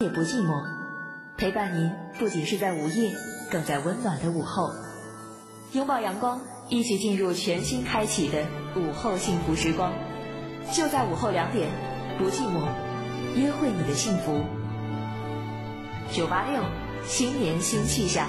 [0.00, 0.62] 也不寂寞，
[1.36, 1.90] 陪伴您
[2.20, 3.12] 不仅是在午夜，
[3.50, 4.72] 更在温暖的午后。
[5.72, 9.92] 拥抱阳光，一起进入全新开启的午后幸福时光。
[10.70, 11.68] 就在午后两点，
[12.16, 12.68] 不寂寞，
[13.34, 14.44] 约会你的幸福。
[16.12, 16.62] 九八六，
[17.04, 18.28] 新年新气象。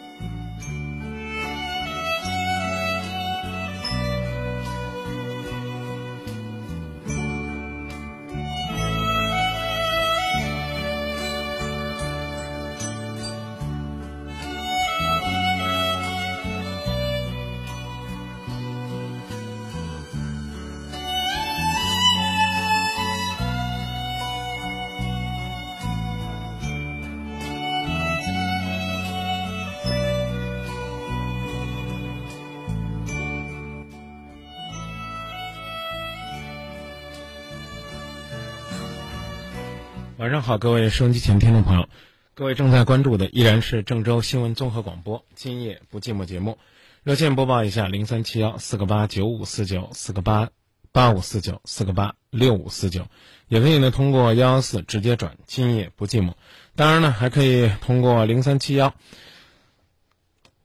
[40.51, 41.87] 好，各位收音机前听众朋友，
[42.33, 46.57] 各位正在关注的依然是郑州新闻综合广播《今夜不寂寞》节目，
[47.03, 50.49] 热线播报一下：零三七幺四个八九五四九四个八
[50.91, 53.07] 八五四九四个八六五四九，
[53.47, 56.31] 也可以呢通过幺幺四直接转《今夜不寂寞》，
[56.75, 58.93] 当然呢还可以通过零三七幺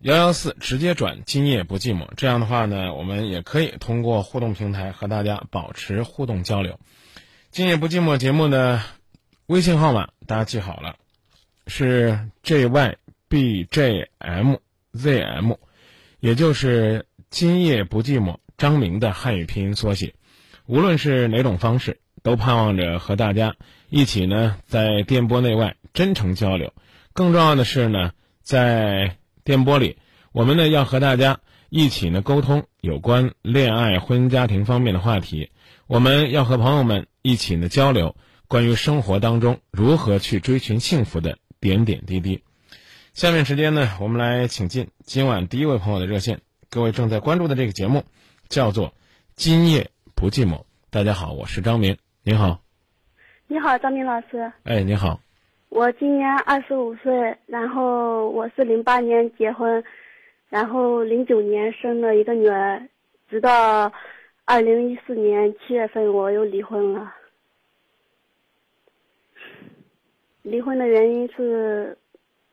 [0.00, 6.72] 幺幺四直接转《今夜不寂寞》，这样的话呢，我们也可以通过互动平台和大家保持互动交流。
[7.52, 8.82] 《今夜不寂寞》节目呢。
[9.46, 10.96] 微信号码大家记好了，
[11.68, 14.58] 是 jybjmzm，
[16.18, 20.14] 也就是今夜不寂寞张明的汉语拼音缩写。
[20.66, 23.54] 无论是哪种方式，都盼望着和大家
[23.88, 26.72] 一起呢，在电波内外真诚交流。
[27.12, 28.10] 更重要的是呢，
[28.42, 29.98] 在电波里，
[30.32, 35.52] 我们呢要和大家一起呢沟通有关恋爱、婚姻、家庭方面的话题。
[35.86, 38.16] 我们要和朋友们一起呢交流。
[38.48, 42.44] 关于生活当中如何去追寻幸福的点点滴滴，
[43.12, 46.40] 下面时间呢，我们来请进今晚第一位朋友的热线。
[46.70, 48.04] 各位正在关注的这个节目
[48.48, 48.88] 叫做
[49.34, 50.58] 《今夜不寂寞》。
[50.90, 52.60] 大家好，我是张明，您好。
[53.48, 54.52] 你好，张明老师。
[54.62, 55.18] 哎，你好。
[55.68, 59.82] 我今年二十五岁，然后我是零八年结婚，
[60.48, 62.88] 然后零九年生了一个女儿，
[63.28, 63.92] 直到
[64.44, 67.12] 二零一四年七月份我又离婚了。
[70.46, 71.98] 离婚的原因是，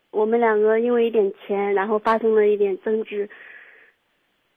[0.10, 3.30] 我们两个因为一点钱，然后发生了一点争执。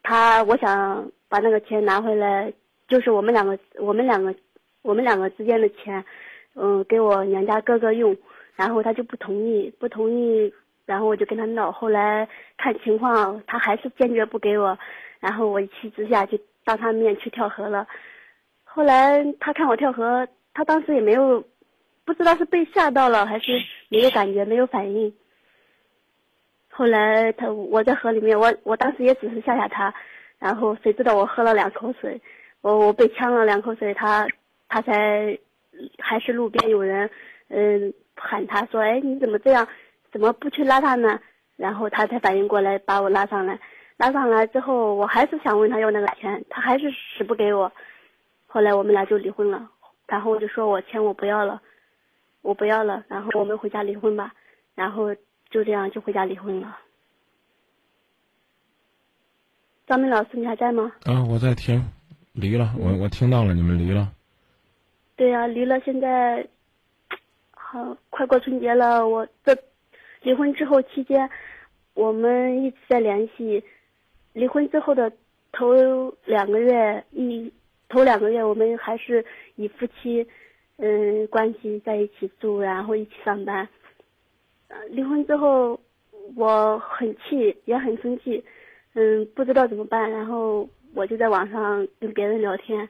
[0.02, 2.50] 他我想把那个钱拿回来，
[2.88, 4.34] 就是我们两个我们两个
[4.80, 6.02] 我们两个之间的钱，
[6.54, 8.16] 嗯，给我娘家哥哥用，
[8.54, 10.50] 然后他就不同意，不同意，
[10.86, 11.70] 然后我就跟他闹。
[11.70, 12.26] 后来
[12.56, 14.78] 看情况，他还是坚决不给我，
[15.20, 17.86] 然后我一气之下就当他面去跳河了。
[18.64, 21.44] 后来他看我跳河，他当时也没有。
[22.06, 25.14] 不知道是被吓到了还是没有感觉没有反应。
[26.70, 29.92] 后来他我在河里面，我我当时也只是吓吓他，
[30.38, 32.22] 然后谁知道我喝了两口水，
[32.60, 34.28] 我我被呛了两口水，他
[34.68, 35.38] 他才
[35.98, 37.10] 还是路边有人
[37.48, 39.66] 嗯喊他说哎你怎么这样，
[40.12, 41.20] 怎么不去拉他呢？
[41.56, 43.58] 然后他才反应过来把我拉上来，
[43.96, 47.72] 拉上来之后我还是想问他要那个钱，他还是死不给我。
[48.46, 49.70] 后来我们俩就离婚了，
[50.06, 51.62] 然后我就说我钱我不要了。
[52.46, 54.32] 我不要了，然后我们回家离婚吧，
[54.76, 55.12] 然后
[55.50, 56.78] 就这样就回家离婚了。
[59.88, 60.92] 张明老师，你还在吗？
[61.02, 61.82] 啊，我在听，
[62.34, 64.12] 离了，我我听到了，你们离了。
[65.16, 66.46] 对呀、离了，现在
[67.50, 69.08] 好快过春节了。
[69.08, 69.52] 我这
[70.22, 71.28] 离婚之后期间，
[71.94, 73.64] 我们一直在联系。
[74.34, 75.10] 离婚之后的
[75.50, 75.74] 头
[76.24, 77.52] 两个月，一
[77.88, 79.24] 头两个月我们还是
[79.56, 80.24] 以夫妻。
[80.78, 83.68] 嗯，关系在一起住，然后一起上班。
[84.90, 85.80] 离婚之后，
[86.34, 88.44] 我很气，也很生气，
[88.94, 90.10] 嗯，不知道怎么办。
[90.10, 92.88] 然后我就在网上跟别人聊天，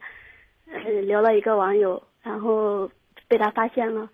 [0.65, 2.89] 嗯，聊了一个网友，然后
[3.27, 4.09] 被他发现了。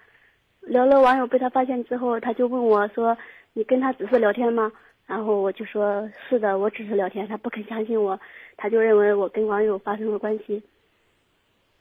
[0.61, 3.17] 聊了网友被他发现之后，他就问我说
[3.53, 4.71] ：“你跟他只是聊天吗？”
[5.05, 8.19] 然后我就说：“是的，我只是聊天。”他不肯相信我，
[8.55, 10.61] 他就认为我跟网友发生了关系。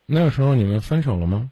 [0.06, 1.50] 那个时候你们分手了吗？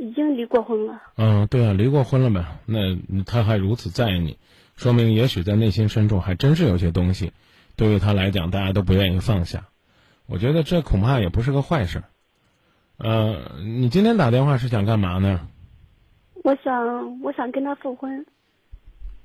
[0.00, 1.02] 已经离过婚了。
[1.16, 4.38] 嗯，对啊，离过婚了呗，那他还如此在意你，
[4.74, 7.32] 说明也许在内心深处还真是有些东西，
[7.76, 9.68] 对于他来讲，大家都不愿意放下。
[10.26, 12.02] 我觉得这恐怕也不是个坏事。
[12.96, 15.46] 呃，你今天打电话是想干嘛呢？
[16.44, 18.24] 我想，我想跟他复婚，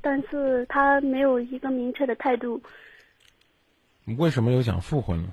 [0.02, 2.62] 但是他没有一个明确的态度。
[4.18, 5.30] 为什么又想复婚呢？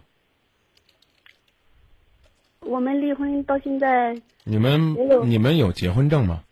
[2.64, 4.96] 我们离婚到现在你们
[5.28, 6.42] 你们有结婚证吗？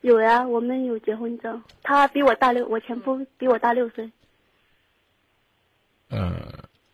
[0.00, 1.62] 有呀，我们有结婚证。
[1.82, 4.10] 他比我大六，我前夫比我大六岁。
[6.08, 6.34] 呃，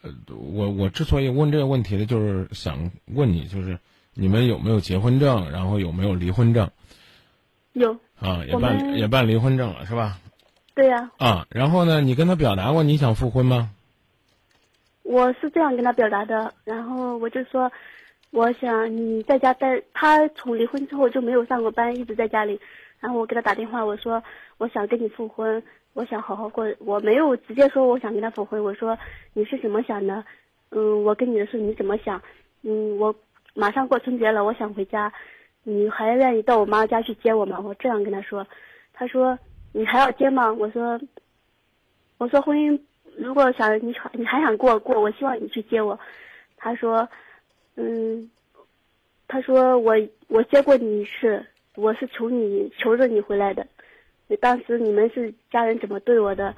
[0.02, 3.78] 呃，我我之所以问这个问题呢，就是想问你，就是
[4.14, 6.70] 你们有没有结婚证，然后有没有离婚证
[7.72, 8.44] 有，啊？
[8.46, 10.18] 也办也办离婚证了是吧？
[10.74, 13.70] 对呀，啊，然后呢，你跟他表达过你想复婚吗？
[15.02, 16.52] 我是这样跟他表达的。
[16.64, 17.72] 然后我就说，
[18.30, 19.82] 我想你在家待。
[19.92, 22.60] 他从离婚之后就没有上过班，一直在家里。
[23.00, 24.22] 然后我给他打电话，我说
[24.58, 25.62] 我想跟你复婚，
[25.94, 26.66] 我想好好过。
[26.80, 28.98] 我没有直接说我想跟他复婚，我说
[29.32, 30.24] 你是怎么想的？
[30.70, 32.20] 嗯，我跟你的事你怎么想？
[32.62, 33.14] 嗯，我
[33.54, 35.12] 马上过春节了，我想回家，
[35.62, 37.60] 你还愿意到我妈家去接我吗？
[37.60, 38.46] 我这样跟他说。
[38.92, 39.38] 他说
[39.72, 40.52] 你还要接吗？
[40.52, 41.00] 我说
[42.18, 42.80] 我说婚姻
[43.16, 45.98] 如果想你你还想过过，我希望你去接我。
[46.56, 47.08] 他说
[47.78, 48.28] 嗯，
[49.26, 49.94] 他说我
[50.26, 51.46] 我接过你一次。
[51.74, 53.64] 我是求你求着你回来的，
[54.40, 56.52] 当时你们是家人怎么对我的？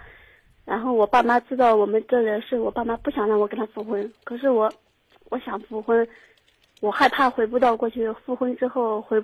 [0.65, 4.73] 然后我爸妈知道我们这的事，我爸妈不想让我跟他复婚，可是我，
[5.29, 6.09] 我想复婚，
[6.81, 9.23] 我害怕回不到过去，复婚之后回，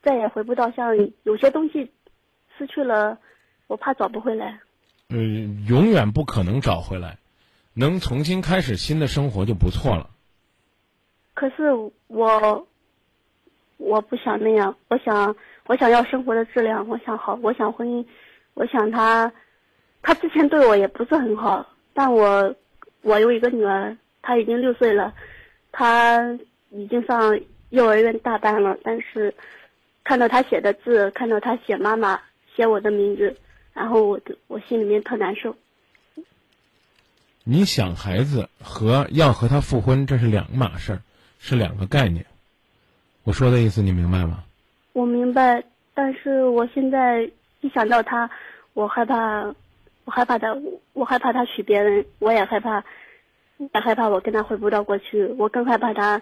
[0.00, 1.90] 再也回不到像有些东西
[2.56, 3.18] 失去了，
[3.66, 4.60] 我怕找不回来。
[5.08, 7.18] 嗯，永远不可能找回来，
[7.74, 10.10] 能重新开始新的生活就不错了。
[11.40, 11.72] 可是
[12.08, 12.66] 我。
[13.82, 15.34] 我不想那样，我想
[15.64, 18.04] 我想要生活的质量，我想好，我想婚姻，
[18.52, 19.32] 我想他，
[20.02, 22.54] 他之前对我也不是很好，但我
[23.00, 25.14] 我有一个女儿，她已经六岁了，
[25.72, 26.38] 她
[26.68, 27.40] 已经上
[27.70, 29.34] 幼儿园大班了，但是
[30.04, 32.20] 看到她写的字，看到她写妈妈
[32.54, 33.34] 写我的名字，
[33.72, 35.56] 然后我我心里面特难受。
[37.44, 41.02] 你想孩子和要和他复婚，这是两码事儿，
[41.40, 42.24] 是两个概念。
[43.24, 44.44] 我说的意思你明白吗？
[44.92, 45.64] 我明白，
[45.94, 47.28] 但是我现在
[47.60, 48.30] 一想到他，
[48.74, 49.42] 我害怕，
[50.04, 50.56] 我害怕他，
[50.92, 52.84] 我害怕他娶别人，我也害怕，
[53.56, 56.20] 也害怕我跟他回不到过去，我更害怕他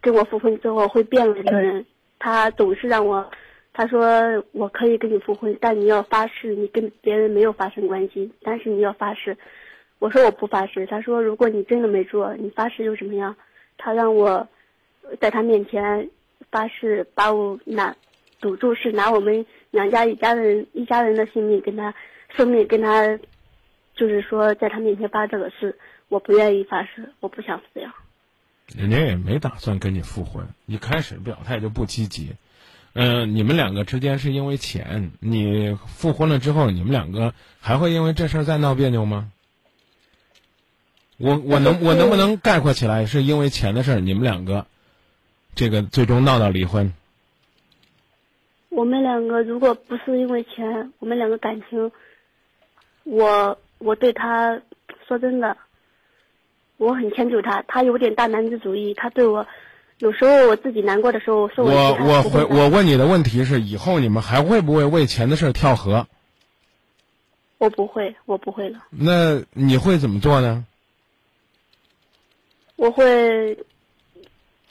[0.00, 1.84] 跟我复婚之后会变了一个人。
[2.18, 3.30] 他总是让我，
[3.72, 9.36] 他说我可以跟你复婚，但你要发誓你跟别人没有发生关系，但是你要发誓。
[9.98, 10.86] 我说我不发誓。
[10.86, 13.34] 他说如果你真的没做，你发誓又怎么样？
[13.82, 14.48] 他让我。
[15.20, 16.08] 在他面前
[16.50, 17.94] 发誓，把我拿
[18.40, 21.92] 赌注是拿我们娘家一家人一家人的性命跟他
[22.34, 23.18] 生命跟他，
[23.94, 25.76] 就是说在他面前发这个誓，
[26.08, 27.92] 我不愿意发誓，我不想这样。
[28.74, 32.30] 人家也没打算跟你复婚，一开始表态就不积极。
[32.94, 39.30] 嗯，你们两个之间是因为钱，你复婚了之后，你们两个还会因为这事儿再闹别扭吗？
[41.18, 44.66] 我我能我能不能概括起来，是因为钱的事儿，你们两个？
[45.54, 46.94] 这个最终闹到离婚。
[48.70, 51.92] 我们两个如果不是因为钱，我们两个感情，
[53.04, 54.62] 我我对他
[55.06, 55.54] 说真的，
[56.78, 57.62] 我很迁就他。
[57.68, 59.46] 他有点大男子主义，他对我
[59.98, 66.06] 有时候我自己难过的时候，我我回我问你的问题是：以后你们还会不会为钱的事跳河？
[67.58, 68.78] 我不会，我不会了。
[68.88, 70.64] 那你会怎么做呢？
[72.82, 73.56] 我会。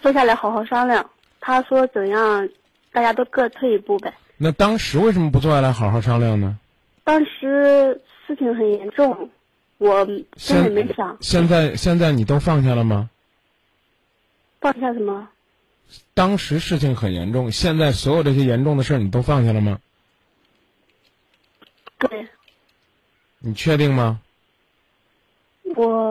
[0.02, 2.50] 坐下来好好商量，他说怎样，
[2.92, 4.12] 大家都各退一步呗。
[4.36, 6.58] 那当时为什么不坐下来好好商量呢？
[7.04, 9.30] 当时事情很严重，
[9.78, 10.26] 我根
[10.64, 11.16] 本没想。
[11.22, 13.12] 现在现在你都放下了吗？
[14.60, 15.30] 放下什么？
[16.16, 19.80] 当时事情很严重，现在所有这些严重的事儿你都放下了吗？
[22.00, 22.28] 对。
[23.38, 24.20] 你确定吗？
[25.76, 26.11] 我。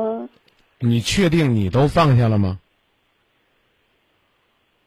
[0.81, 2.59] 你确定你都放下了吗？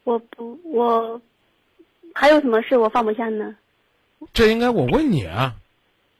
[0.03, 1.21] 我不，我
[2.13, 3.55] 还有什么事我放不下呢？
[4.33, 5.55] 这应该我问你啊，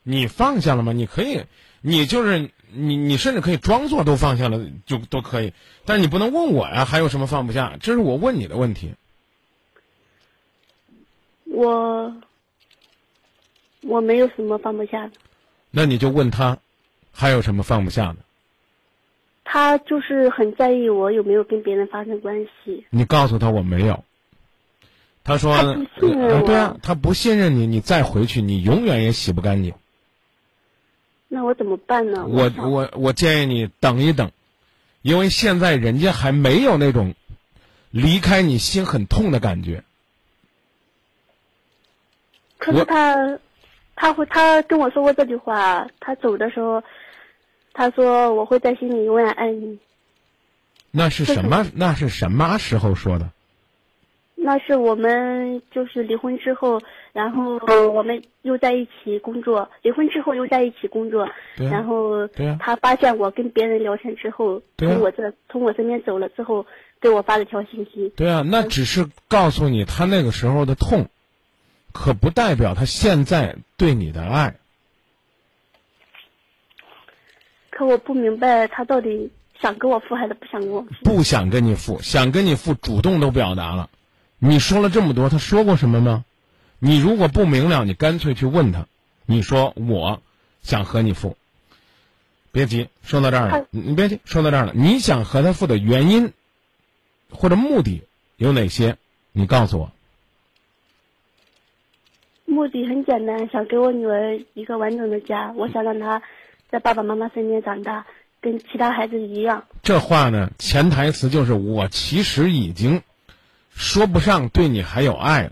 [0.04, 0.94] 你放下了吗？
[0.94, 1.44] 你可以，
[1.82, 5.54] 你就是你，你甚至可以装作都放下了，就都可以。
[5.86, 7.76] 但是你不能问我呀，还有什么放不下？
[7.82, 8.94] 这是我问你的问题。
[11.46, 12.16] 我
[13.82, 15.14] 我没有什么放不下的。
[15.72, 16.60] 那你就问他，
[17.12, 18.18] 还有什么放不下的？
[19.44, 22.86] 他就是很在意我有没有跟别人发生关系。
[22.90, 24.04] 你告诉他我没有。
[25.24, 29.74] 他说他不信任我呃对啊，他不信任你，你再回去，你永远也洗不干净。
[31.30, 32.26] 那我怎么办呢？
[32.28, 34.32] 我我我建议你等一等，
[35.02, 37.16] 因为现在人家还没有那种
[37.90, 39.84] 离开你心很痛的感觉。
[42.58, 43.40] 可是他，
[43.96, 45.88] 他会，他跟我说过这句话。
[46.00, 46.84] 他走的时候，
[47.74, 49.80] 他说我会在心里永远爱你。
[50.92, 51.66] 那是什么？
[51.76, 53.32] 那是什么时候说的？
[54.36, 56.82] 那是我们就是离婚之后，
[57.14, 57.58] 然后
[57.92, 59.70] 我们又在一起工作。
[59.82, 62.28] 离婚之后又在一起工作，然后
[62.60, 66.66] 他发现我跟别人聊天之后，对啊从我这从我身边走了之后，
[67.00, 68.12] 给我发了条信息。
[68.18, 71.08] 对啊，那只是告诉你他那个时候的痛，
[71.94, 74.58] 可不代表他现在对你的爱。
[77.76, 80.88] 可我不明白他到底想跟我复还是不想跟我复。
[81.04, 83.90] 不想跟你复，想跟你复，主动都表达了。
[84.38, 86.24] 你说了这么多，他说过什么吗？
[86.78, 88.86] 你如果不明了，你干脆去问他。
[89.26, 90.22] 你说我
[90.62, 91.36] 想和你复，
[92.52, 94.74] 别急，说到这儿了，你你别急，说到这儿了。
[94.76, 96.34] 你想和他复的原因
[97.32, 98.04] 或者目的
[98.38, 98.98] 有哪些？
[99.32, 99.92] 你告诉我。
[102.46, 105.52] 目的很简单，想给我女儿一个完整的家。
[105.56, 106.22] 我想让她
[106.74, 108.08] 在爸爸妈妈身边长大，
[108.42, 109.66] 跟其他孩子一样。
[109.84, 113.04] 这话呢，潜台词就是我其实已经
[113.76, 115.52] 说不上对你还有爱了。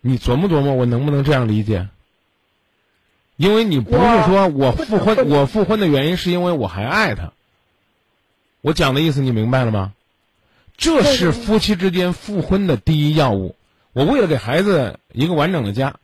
[0.00, 1.88] 你琢磨琢磨，我能不能这样理解？
[3.36, 7.32] 因为你不是说我复婚，我复婚的原因是因为我还爱他。
[8.60, 9.92] 我讲的意思你明白了吗？
[10.76, 13.56] 这是夫妻之间复婚的第一要务。
[13.92, 15.96] 我为了给孩子一个完整的家，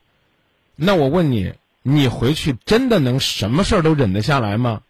[0.77, 4.83] 那我问你，你回去真的能什么事儿都忍得下来吗？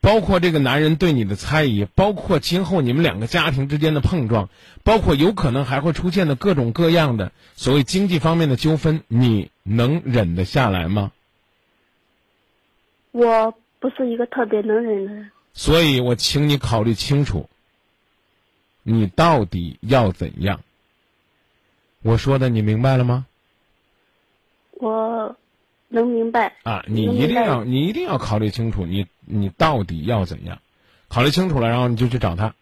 [0.00, 4.48] 包括这个男人对你的猜疑，包括今后你们两个家庭之间的碰撞，
[4.82, 11.12] 包括有可能还会出现的各种各样的所谓经济方面的纠纷，你能忍得下来吗？
[13.12, 17.48] 我不是一个特别能忍的人，所以我请你考虑清楚，
[18.82, 20.62] 你到底要怎样？
[22.02, 23.26] 我说的你明白了吗？
[24.82, 25.36] 我
[25.86, 26.56] 能明白。
[26.64, 30.58] 啊，你一定要，你一定要考虑清楚，你你到底要怎样？
[31.08, 32.52] 考虑清楚了，然后你就去找他。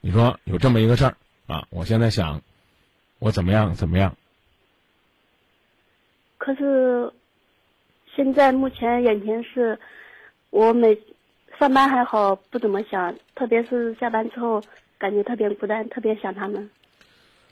[0.00, 2.40] 你说有这么一个事儿啊，我现在想，
[3.18, 4.16] 我怎么样怎么样？
[6.38, 7.12] 可是
[8.16, 9.78] 现在目前眼前是，
[10.48, 10.98] 我每
[11.58, 14.62] 上班还好，不怎么想，特别是下班之后，
[14.96, 16.70] 感觉特别孤单，特别想他们。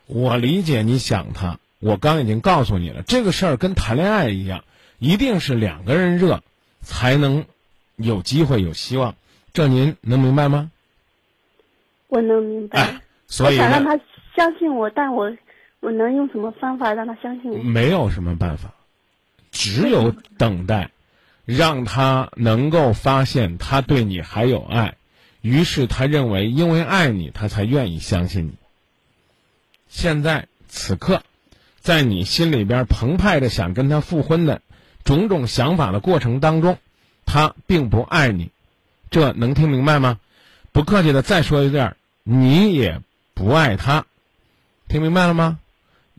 [0.07, 4.63] 我理解你想他，我刚已经告诉你了，这个事儿跟谈恋爱一样，
[5.01, 6.41] 一定是两个人热，
[6.81, 7.45] 才能
[7.97, 9.17] 有机会有希望。
[9.53, 10.71] 这您能明白吗？
[12.07, 12.81] 我能明白。
[12.81, 13.99] 哎，所以想让他
[14.37, 15.37] 相信我，但我
[15.81, 17.59] 我能用什么方法让他相信我？
[17.65, 18.73] 没有什么办法，
[19.51, 20.93] 只有等待，
[21.45, 24.95] 让他能够发现他对你还有爱，
[25.41, 28.53] 于是他认为因为爱你，他才愿意相信你。
[29.89, 31.25] 现在此刻，
[31.83, 34.63] 在你心里边澎湃着想跟他复婚的
[35.03, 36.79] 种种想法的过程当中，
[37.27, 38.53] 他并不爱你，
[39.11, 40.21] 这能听明白吗？
[40.71, 43.01] 不客气的再说一遍，你也
[43.35, 44.07] 不爱他，
[44.87, 45.59] 听明白了吗？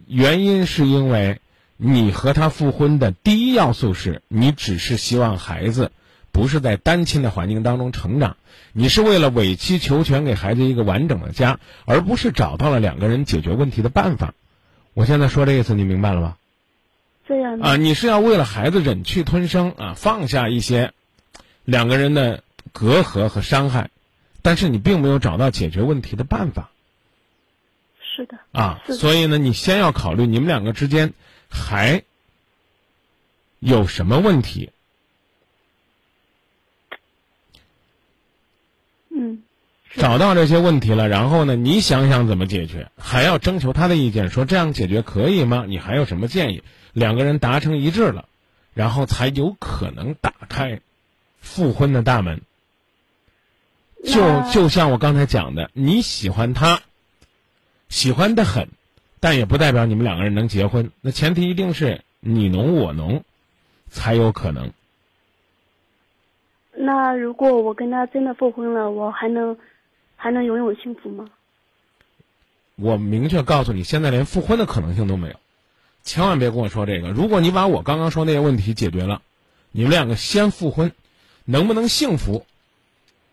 [0.06, 1.40] 原因是因为
[1.78, 5.94] 你和他复婚的第一要素是你只是希望孩子
[6.34, 8.36] 不是在单亲的环境当中成长，
[8.74, 14.34] 你是为了委曲求全给孩子一个完整的家，而不是找到了两个人解决问题的办法。
[14.94, 16.38] 我现在说这意思你明白了吧？
[17.26, 20.94] 这样的啊，你是要为了孩子忍气吞声啊，放下一些
[21.64, 23.90] 两个人的隔阂和伤害，
[24.42, 26.70] 但是你并没有找到解决问题的办法。
[28.02, 31.14] 是的，啊，所以呢，你先要考虑你们两个之间
[31.50, 32.04] 还
[33.60, 34.70] 有什么问题。
[39.10, 39.44] 嗯，
[39.83, 45.66] 是找到这些问题了，然后呢，你想想怎么解决，还要征求他的意见，说这样解决可以吗？
[45.68, 46.64] 你还有什么建议？
[46.94, 48.26] 两个人达成一致了，
[48.74, 50.82] 然后才有可能打开
[51.40, 52.42] 复婚的大门。
[54.04, 56.82] 就就像我刚才讲的，你喜欢他，
[57.88, 58.68] 喜欢的很，
[59.20, 60.92] 但也不代表你们两个人能结婚。
[61.02, 63.24] 那前提一定是你侬我侬，
[63.90, 64.72] 才有可能。
[66.76, 69.56] 那如果我跟他真的复婚了，我还能
[70.24, 71.26] 还能拥有幸福吗？
[72.78, 75.36] 我明确告诉你，现在连复婚的可能性都没有，
[76.02, 77.10] 千万别跟我说这个。
[77.10, 79.22] 如果你把我刚刚说那些问题解决了，
[79.74, 80.94] 你们两个先复婚，
[81.44, 82.46] 能不能幸福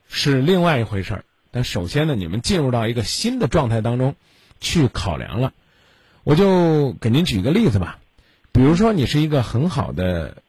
[0.09, 1.25] 是另外一回事儿。
[1.53, 4.17] 但首先呢，你们进入到一个新的状态当中
[4.59, 5.53] 去考量了。
[6.25, 8.01] 我就给您举个例子吧，
[8.51, 10.43] 比如说你是一个很好的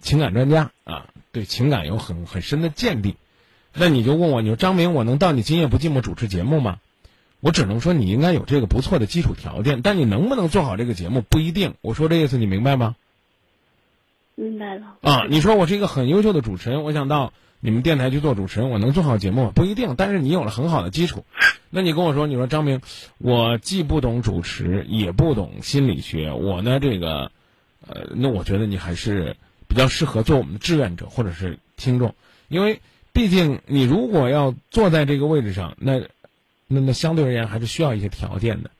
[0.00, 3.16] 情感专家啊，对情感有很很深的见地，
[3.78, 6.78] 那你就问我，你说张明，我能到你今夜不寂寞主持节目吗？
[7.40, 11.74] 我只能说你应该有这个不错的基础条件，但你能不能做好这个节目不一定。
[11.82, 12.96] 我说这意思你明白吗？
[14.34, 14.96] 明白了。
[15.02, 19.50] 啊，你说我是一个很优秀的主持人，我想到你们电台去做主持人，我能做好节目？
[19.50, 19.94] 不一定。
[19.96, 21.24] 但是你有了很好的基础，
[21.68, 22.80] 那你跟我说，你说张明，
[23.18, 27.30] 我既不懂主持，也不懂心理学，我呢这个，
[27.86, 29.36] 呃，那我觉得你还是
[29.68, 32.14] 比较适合做我们的志愿者或者是听众，
[32.48, 32.80] 因为
[33.16, 36.00] 毕竟你如果要坐在这个位置上，那
[36.66, 38.70] 那那相对而言还是需要一些条件的。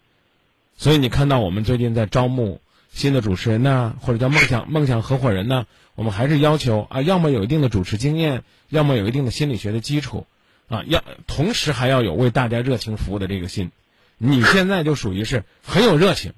[0.77, 2.61] 所以你看到我们最近在招募。
[2.93, 5.67] 新的主持人呢，或者叫梦想梦想合伙人呢，
[5.97, 10.27] 我们还是要求啊，要么有一定的主持经验，要么有一定的心理学的基础，
[10.69, 13.71] 啊，要同时还要有为大家热情服务的这个心。
[14.17, 16.33] 你现在就属于是很有热情，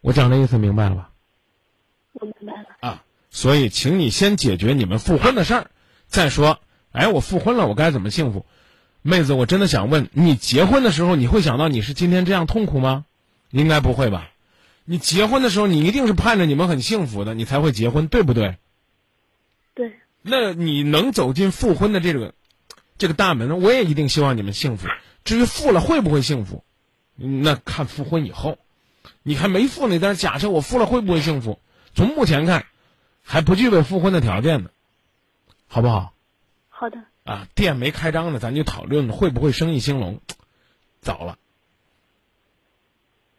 [0.00, 1.10] 我讲的意思明白了吧？
[2.14, 2.66] 我明白了。
[2.80, 5.70] 啊，所以请你先解决你们复婚的事儿，
[6.08, 6.60] 再说，
[6.92, 8.46] 哎，我复婚了，我该怎么幸福？
[9.02, 13.04] 妹子，我真的想问你，结婚的时候你会想到你是今天这样痛苦吗？
[13.50, 14.30] 应该不会吧？
[14.84, 18.56] 你结婚的时候，你一定是盼着你们很幸福的，你才会结婚，对不对？
[19.74, 19.92] 对。
[20.22, 22.34] 那你能走进复婚的这个
[22.98, 24.88] 这个大门，我也一定希望你们幸福。
[25.24, 26.64] 至于复了会不会幸福，
[27.16, 28.58] 那看复婚以后。
[29.22, 31.60] 你还没复呢，但是假设我复了会不会幸福？
[31.94, 32.66] 从目前看，
[33.22, 34.70] 还不具备复婚的条件呢，
[35.66, 36.14] 好不好？
[36.68, 37.02] 好的。
[37.24, 40.20] 啊，店没开张呢，咱就讨论会不会生意兴隆。
[41.00, 41.38] 早了。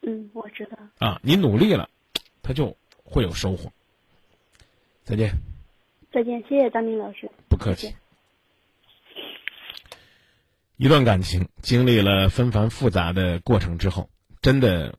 [0.01, 0.77] 嗯，我知道。
[0.99, 1.89] 啊，你努力了，
[2.41, 3.71] 他就会有收获。
[5.03, 5.31] 再见。
[6.11, 7.29] 再见，谢谢张明老师。
[7.47, 7.95] 不客气。
[10.75, 14.09] 一段感情经历了纷繁复杂的过程之后，
[14.41, 14.97] 真的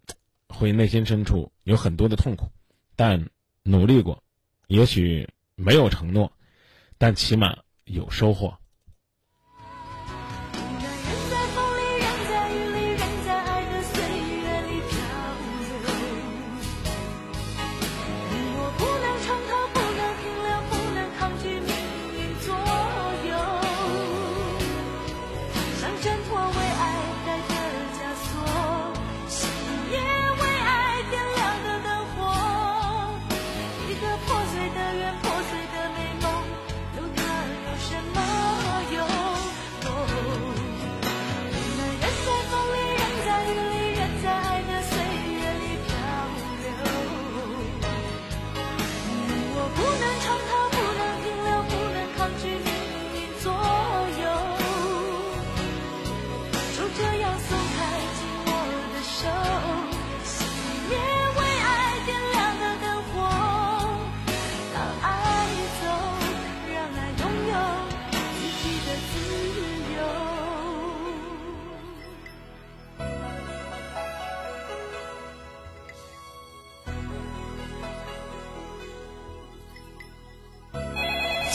[0.48, 2.50] 会内心深处有很多的痛苦，
[2.96, 3.28] 但
[3.62, 4.22] 努力过，
[4.66, 6.32] 也许没有承诺，
[6.98, 8.58] 但起码有收获。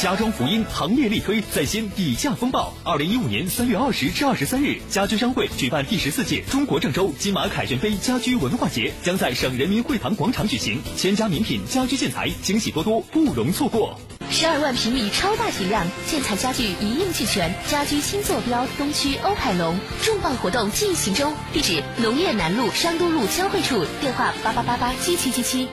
[0.03, 2.73] 家装福音行业力推在先底价风暴。
[2.83, 10.81] 二零一五年三月二十至二十三日，家居商会举办第十四届中国郑州金马凯旋杯家居文化节，将在省人民会堂广场举行。
[10.97, 13.97] 千家名品家居建材，惊喜多多，不容错过。
[14.29, 21.33] 十二万平米超大体量建材家具一应俱全，家居新坐标东区欧凯龙，重磅活动进行中。
[21.53, 25.69] 地址：农业南路商都路交汇处，电话：八八八八七七七七。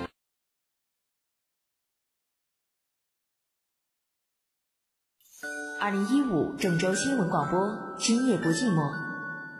[5.91, 8.93] 二零一五郑州新闻广播，今夜不寂寞，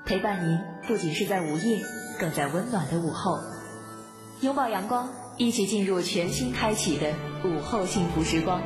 [0.05, 1.83] 陪伴您不仅是在午夜，
[2.21, 3.41] 更在温暖的午后。
[4.41, 7.15] 拥抱阳光，一起进入全新开启的
[7.45, 8.63] 午后幸福时光。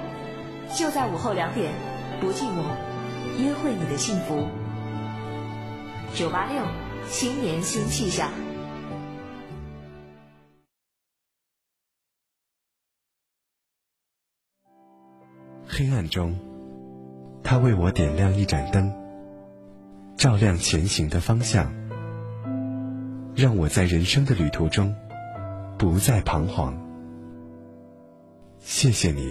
[0.76, 1.72] 就在午后两点，
[2.20, 2.62] 不寂寞，
[3.42, 4.46] 约会你的幸福。
[6.14, 6.62] 九八六，
[7.08, 8.30] 新年新气象。
[15.66, 16.53] 黑暗中。
[17.46, 18.90] 他为我点亮一盏灯，
[20.16, 21.70] 照亮前行的方向，
[23.36, 24.96] 让我在人生的旅途中
[25.78, 26.74] 不再彷徨。
[28.60, 29.30] 谢谢你，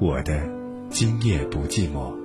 [0.00, 0.42] 我的
[0.88, 2.18] 今夜不寂寞。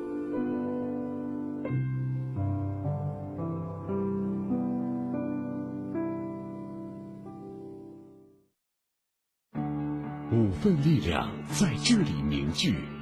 [10.31, 12.94] 五份力量在这里凝聚。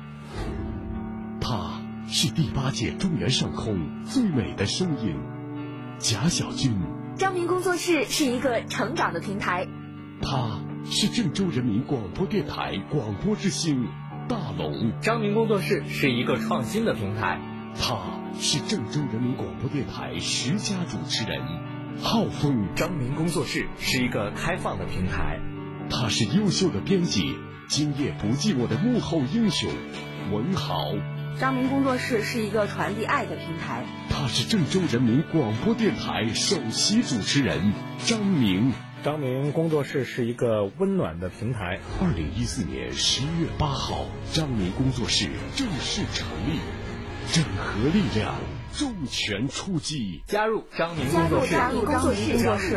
[2.08, 5.16] 是第八届中原上空最美的声音。
[5.98, 6.74] 贾小军，
[7.18, 9.68] 张明工作室是一个成长的平台。
[10.22, 13.88] 他是郑州人民广播电台广播之星
[14.30, 14.94] 大龙。
[15.02, 17.42] 张明工作室是一个创新的平台。
[17.76, 17.98] 他
[18.40, 21.42] 是郑州人民广播电台十佳主持人
[22.02, 22.68] 浩峰。
[22.76, 25.40] 张明工作室是一个开放的平台。
[25.90, 27.36] 他是优秀的编辑，
[27.68, 29.70] 今夜不寂寞的幕后英雄
[30.32, 30.94] 文豪。
[31.40, 33.84] 张明工作室是一个传递爱的平台。
[34.10, 37.74] 他是郑州人民广播电台首席主持人
[38.06, 38.72] 张明。
[39.04, 41.80] 张明工作室是一个温暖的平台。
[42.00, 46.60] 二零一四年十一月八号，张明工作室正式成立，
[47.34, 48.36] 整合力量，
[48.74, 52.72] 重拳出击，加入张明工作室，加入张明工作室，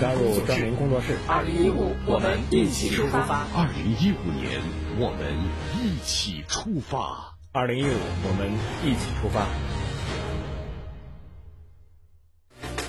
[0.00, 1.16] 加入张明工作室。
[1.26, 3.46] 二零一五，我们一起出发。
[3.54, 4.62] 二零一五年，
[4.98, 5.34] 我们
[5.82, 7.35] 一起出发。
[7.56, 7.88] 二零一五，
[8.22, 8.52] 我们
[8.84, 9.46] 一起出发。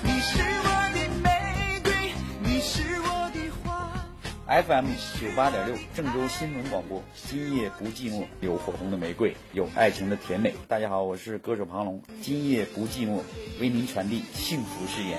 [0.02, 4.04] 你是我的玫瑰，你是我的花。
[4.46, 10.52] FM 九八点六，郑州新闻广播，今夜不寂寞，有火红的玫瑰，有爱情的甜美。
[10.68, 13.22] 大家好，我是歌手庞龙，今夜不寂寞，
[13.62, 15.18] 为您传递幸福誓言。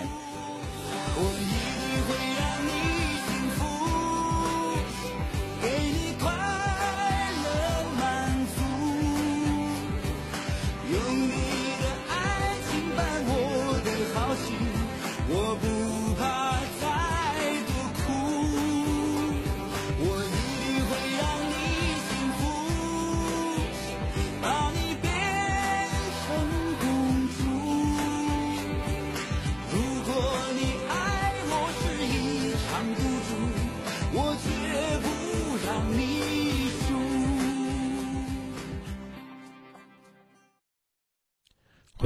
[1.15, 1.78] 我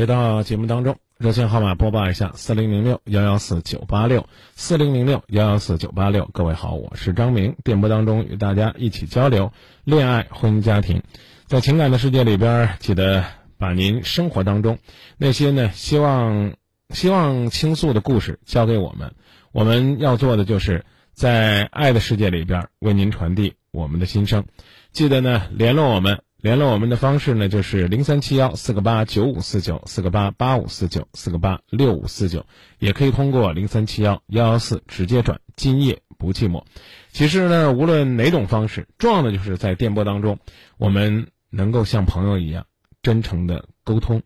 [0.04, 6.30] 回到节目当中，热线号码播报一下：四零零六幺幺四九八六，四零零六幺幺四九八六。
[6.34, 9.54] 各位好，我是张明，电波当中与大家一起交流
[9.86, 11.04] 恋爱、婚姻、家庭，
[11.46, 13.24] 在情感的世界里边，记得
[13.58, 14.78] 把您生活当中
[15.16, 16.52] 那些呢希望
[16.90, 19.14] 希望倾诉的故事交给我们，
[19.54, 24.44] 我们要做的就是在爱的世界里边为您传递我们的心声。
[24.92, 26.20] 记得呢联络我们。
[26.44, 32.46] 联络我们的方式呢，就是零三七幺四个八九五四九四个八八五四九四个八六五四九，
[32.80, 35.40] 也可以通过零三七幺幺幺四直接转。
[35.56, 36.66] 今夜不寂寞。
[37.14, 40.38] 其实呢，无论哪种方式，重要的就是在电波当中，
[40.76, 42.66] 我们能够像朋友一样
[43.02, 44.22] 真诚的沟通、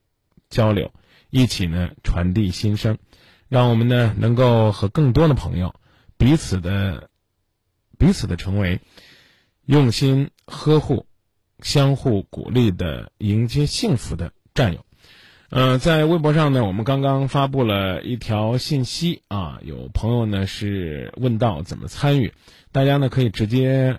[0.50, 0.92] 交流，
[1.30, 2.98] 一起呢传递心声，
[3.48, 5.76] 让我们呢能够和更多的朋友
[6.18, 7.12] 彼此的
[8.00, 8.82] 彼此的成为
[9.68, 11.06] 用心呵护。
[11.63, 14.86] 相互鼓励的迎接幸福的战友，
[15.50, 22.32] 呃，在微博上呢，我们刚刚发布了一条信息啊，有朋友呢是问到怎么参与，
[22.72, 23.98] 大家呢可以直接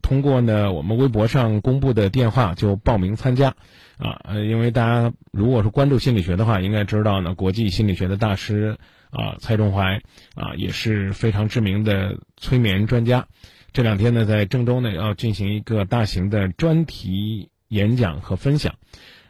[0.00, 3.56] 通过呢我们微博上公布的电话就报名参加
[3.98, 8.78] 啊，呃，因为大家如果是关注心理学的话，应该知道呢，国际心理学的大师
[9.10, 10.00] 啊蔡仲怀
[10.34, 13.26] 啊也是非常知名的催眠专家。
[13.72, 18.74] 这两天呢，在郑州呢要进行一个大型的专题演讲和分享。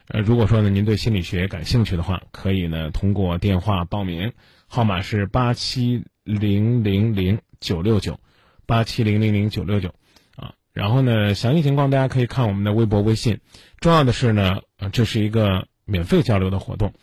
[0.07, 4.33] 呃，如果说呢您对心理学感兴趣的话，可以呢通过电话报名，
[4.67, 8.19] 号码是八七零零零九六九，
[8.65, 9.93] 八七零零零九六九，
[10.35, 13.39] 啊，然后呢详细情况大家可以看我们的微博、微信。
[13.79, 16.93] 重要的是呢，这是一个免费交流的活动。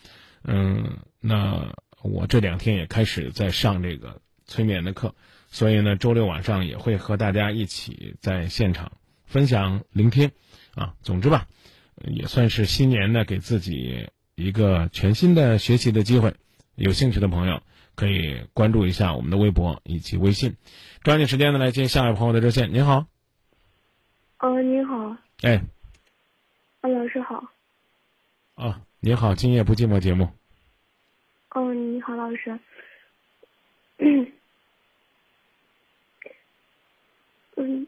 [0.42, 1.72] 嗯，那
[2.02, 5.14] 我这两天也开始在上这个催眠的课。
[5.50, 8.92] 所以呢，周六晚上也会和大家一起在现场
[9.24, 10.30] 分享、聆听，
[10.74, 11.46] 啊，总之吧，
[12.04, 16.34] 也算是新年呢给自己一个全新的学习的机会。
[16.74, 17.62] 有兴趣的朋友
[17.94, 20.56] 可以关注一下我们的微博以及微信。
[21.02, 22.72] 抓紧时间呢来接下一位朋友的热线。
[22.72, 23.06] 您好。
[24.38, 25.16] 哦，您好。
[25.42, 25.62] 哎。
[26.82, 27.42] 啊，老师好。
[28.54, 30.28] 啊，您好，今夜不寂寞节目。
[31.50, 32.60] 哦，你好，老师。
[37.60, 37.84] 嗯，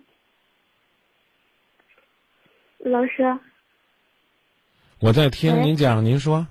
[2.79, 3.23] 老师，
[5.01, 6.45] 我在听您讲，您说。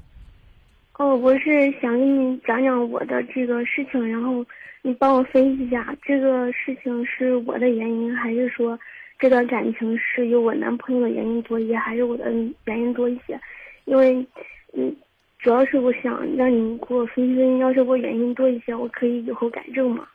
[0.94, 4.46] 哦，我是想跟你讲讲我的这个事情，然后
[4.82, 8.80] 你帮我分析一下，这个事情是我的原因，还是说
[9.20, 12.32] 这段感情是由我男朋友的原因多一些，还是我的
[12.64, 13.38] 原因多一些？
[13.84, 14.26] 因为，
[14.72, 14.96] 嗯，
[15.40, 20.08] 主要是我想让你给我分析，要是我原因多一些，我可以以后改正嘛。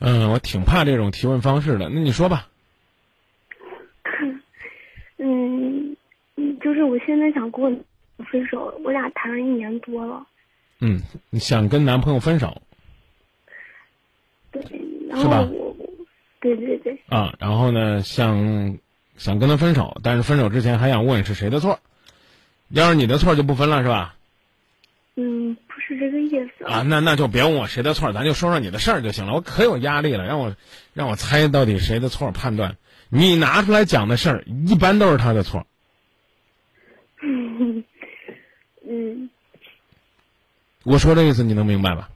[0.00, 1.88] 嗯，我挺怕这种提问方式的。
[1.88, 2.48] 那你说吧。
[5.18, 5.96] 嗯
[6.36, 7.70] 嗯，就是我现在想跟我
[8.24, 10.26] 分手，我俩谈了一年多了。
[10.80, 12.62] 嗯，你想跟男朋友分手
[14.50, 14.62] 对，
[15.08, 15.76] 然后吧我，
[16.40, 17.34] 对对对，啊？
[17.38, 18.78] 然后呢，想
[19.16, 21.78] 想跟他分手，但是分手之前还想问是谁的错？
[22.68, 24.16] 要是你的错就不分了是吧？
[25.22, 29.34] 嗯，不是这个意思啊，那那就别问我谁的错，咱就说说你的事儿就行了。
[29.34, 30.56] 我可有压力了，让我
[30.94, 32.76] 让我猜到底谁的错，判断
[33.10, 35.66] 你拿出来讲的事儿，一般都是他的错。
[37.20, 37.84] 嗯，
[38.88, 39.28] 嗯，
[40.84, 42.08] 我说这意思你能明白吧？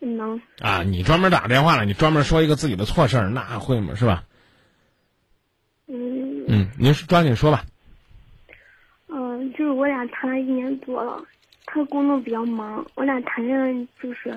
[0.00, 3.94] 能，啊，你专门打电话了，你专门说一个自己的错事儿，那会吗？
[3.94, 4.24] 是吧？
[5.86, 7.64] 嗯嗯，您抓紧说吧。
[9.10, 11.24] 嗯、就是我俩谈了一年多了，
[11.78, 14.36] 他工作比较忙，我俩谈恋爱就是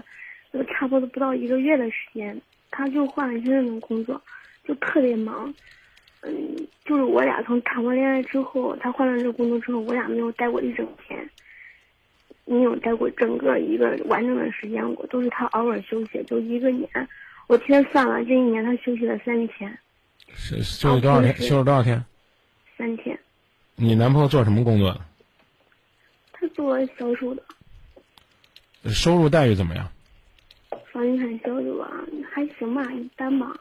[0.53, 4.21] 就差不多不到一个月的时间，他就换了现在的工作，
[4.63, 5.51] 就特别忙。
[6.21, 6.33] 嗯，
[6.85, 11.27] 就是我俩从谈过恋爱之后，他换了这个工作之后，我俩没有待过一整天，
[12.45, 16.87] 没有待过整个一个完整的时间过，都是他偶尔休息，就一个年。
[17.47, 19.75] 我替他算了，这一年他休息了三天，
[20.35, 21.35] 是休息多少天？
[21.37, 22.05] 休息多少天？
[22.77, 23.17] 三天。
[23.75, 24.95] 你男朋友做什么工作
[26.41, 26.47] 的？
[26.47, 27.43] 他做销售的，
[28.89, 29.87] 收入待遇怎么样？
[30.91, 31.89] 房地产销售啊，
[32.29, 33.53] 还行吧，一般吧。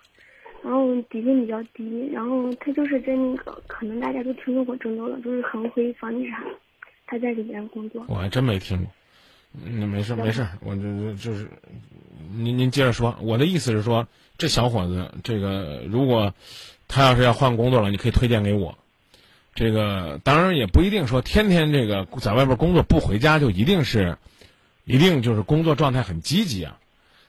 [0.62, 6.42] 然后底薪比较低，然后他就是在那个，可能大家都听说过郑州了，就是恒辉房地产，
[7.06, 8.04] 他在里边工作。
[8.08, 8.92] 我还真没听过。
[9.64, 11.48] 嗯，没事没事，我这这就是，
[12.32, 13.16] 您您接着说。
[13.22, 16.32] 我的意思是说，这小伙子，这个如果
[16.88, 18.76] 他要是要换工作了，你可以推荐给我。
[19.60, 24.16] 这个当然也不一定说天天这个在外边工作不回家就一定是，
[24.84, 26.78] 一定就是工作状态很积极啊。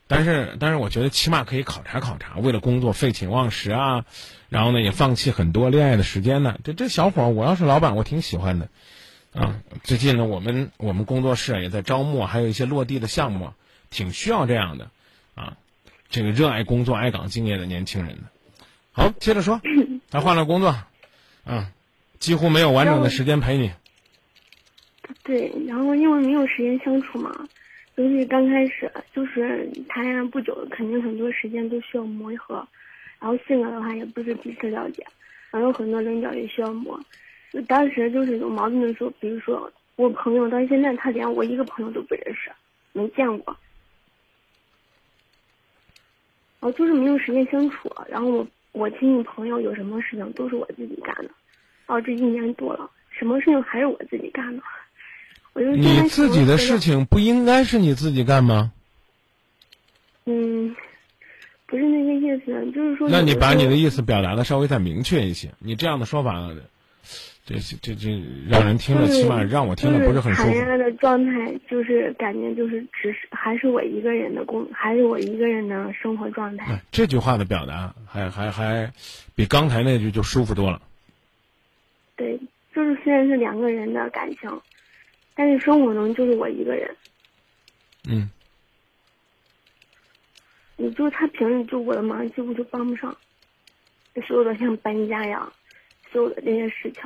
[0.08, 4.06] 但是但是我觉得起码可以考察考察，为了工作废寝忘食啊，
[4.48, 6.58] 然后呢也放弃很多恋爱的时间呢。
[6.63, 8.70] 这这小伙儿，我要是老板，我挺喜欢的。
[9.34, 13.52] 啊，最近呢，我们我们工作室啊也在招募，还有一些落地的项目，
[13.89, 14.89] 挺需要这样的，
[15.36, 15.58] 啊，
[16.10, 18.24] 这个热爱工作、爱岗敬业的年轻人的。
[18.94, 19.60] 好，接着说，
[20.10, 20.78] 他换了工作，
[21.44, 21.72] 啊，
[22.22, 23.70] 几乎没有完整的时间陪你。
[25.24, 27.36] 对，然后因为没有时间相处嘛，
[27.96, 32.66] 尤其刚开始就是谈恋爱不久，肯定很多时间都需要磨合，
[33.20, 35.04] 然后性格的话也不是彼此了解，
[35.50, 37.00] 然后有很多棱角也需要磨。
[37.52, 42.52] 就当时就是有矛盾的时候，比如说我朋友到现在他连我一个朋友都不认识，
[42.94, 43.58] 没见过，
[46.60, 47.92] 然后就是没有时间相处。
[48.08, 51.30] 然后我我亲戚朋友有什么事情都是我自己干的，
[51.91, 54.63] 然后这一年多了，什么事情还是我自己干的。
[55.51, 58.71] 我就你自己的事情不应该是你自己干吗？
[60.23, 60.73] 嗯，
[61.65, 63.10] 不是那个意思，就是说。
[63.10, 65.49] 那你把你的意意思表达的稍微再明确一些。
[65.60, 66.51] 你这样的说法，
[67.45, 70.47] 这这这让人听了，起码让我听了不是很舒服。
[70.47, 76.71] 谈恋爱的状态就是感觉就是只是还是我一个人的工，还是我一个人的生活状态。
[76.71, 78.93] 哎这句话的表达还还还
[79.36, 80.82] 比刚才那句就舒服多了。
[82.82, 84.62] 对，就是虽然是两个人的感情，
[85.36, 86.96] 但是生活中就是我一个人。
[88.10, 88.30] 嗯，
[90.78, 93.15] 你就是他平时就我的忙几乎就帮不上，
[94.26, 95.52] 所有的像搬家呀，
[96.12, 97.04] 所有的这些事情，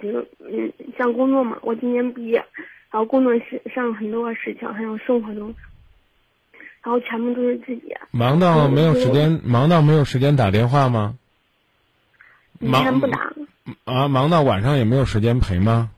[0.00, 2.36] 比如嗯，像工作嘛，我今年毕业，
[2.90, 5.52] 然后工作室上很多事情，还有生活中，
[6.82, 7.92] 然后全部都是自己。
[8.12, 11.16] 忙到没有时间，忙到没有时间打电话吗？
[12.60, 13.32] 以前忙不打，
[13.84, 15.90] 啊，忙到晚上也没有时间陪吗？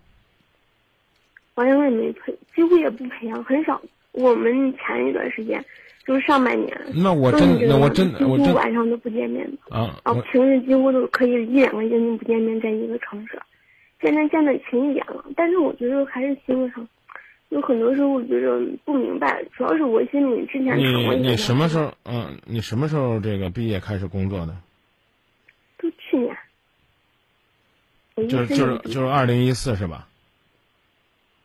[1.55, 3.81] 晚上也没陪，几乎也不陪啊，很少。
[4.13, 5.65] 我们前一段时间，
[6.07, 9.77] 就是上半年，那我真那我真我真晚上都不见面的。
[9.77, 13.41] 啊，啊平时几乎都可以一两个星期不见面，在一个城市。
[14.01, 16.89] 现在见的勤一点了，但是我觉得还是心理上，
[17.51, 22.39] 有很多时候我觉得不明白，主要是我心里之前你你什么时候嗯？
[22.47, 24.57] 你什么时候这个毕业开始工作的？
[25.79, 26.35] 就去年，
[28.29, 30.09] 就是就是就是二零一四是吧？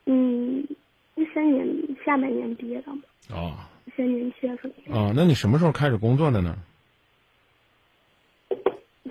[0.06, 0.68] 嗯，
[1.16, 1.68] 一三年
[2.06, 3.54] 下半年毕业的嘛，哦
[3.86, 6.58] 一三年七月份，哦，那你什么时候开始工作的呢？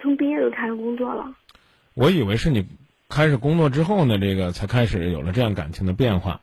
[0.02, 1.34] 从毕业就开始工作了。
[1.94, 2.66] 我以为是你
[3.08, 6.40] 开始工作之后呢，这个才开始有了这样感情的变化。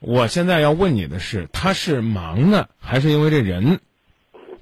[0.00, 3.80] 我现在要问你的是，他是忙呢，还是因为这人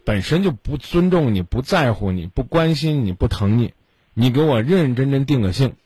[0.04, 3.72] 本身就不尊重你、不在乎你、不关心你、不疼你？
[4.20, 5.76] 你给我认认真真定个性。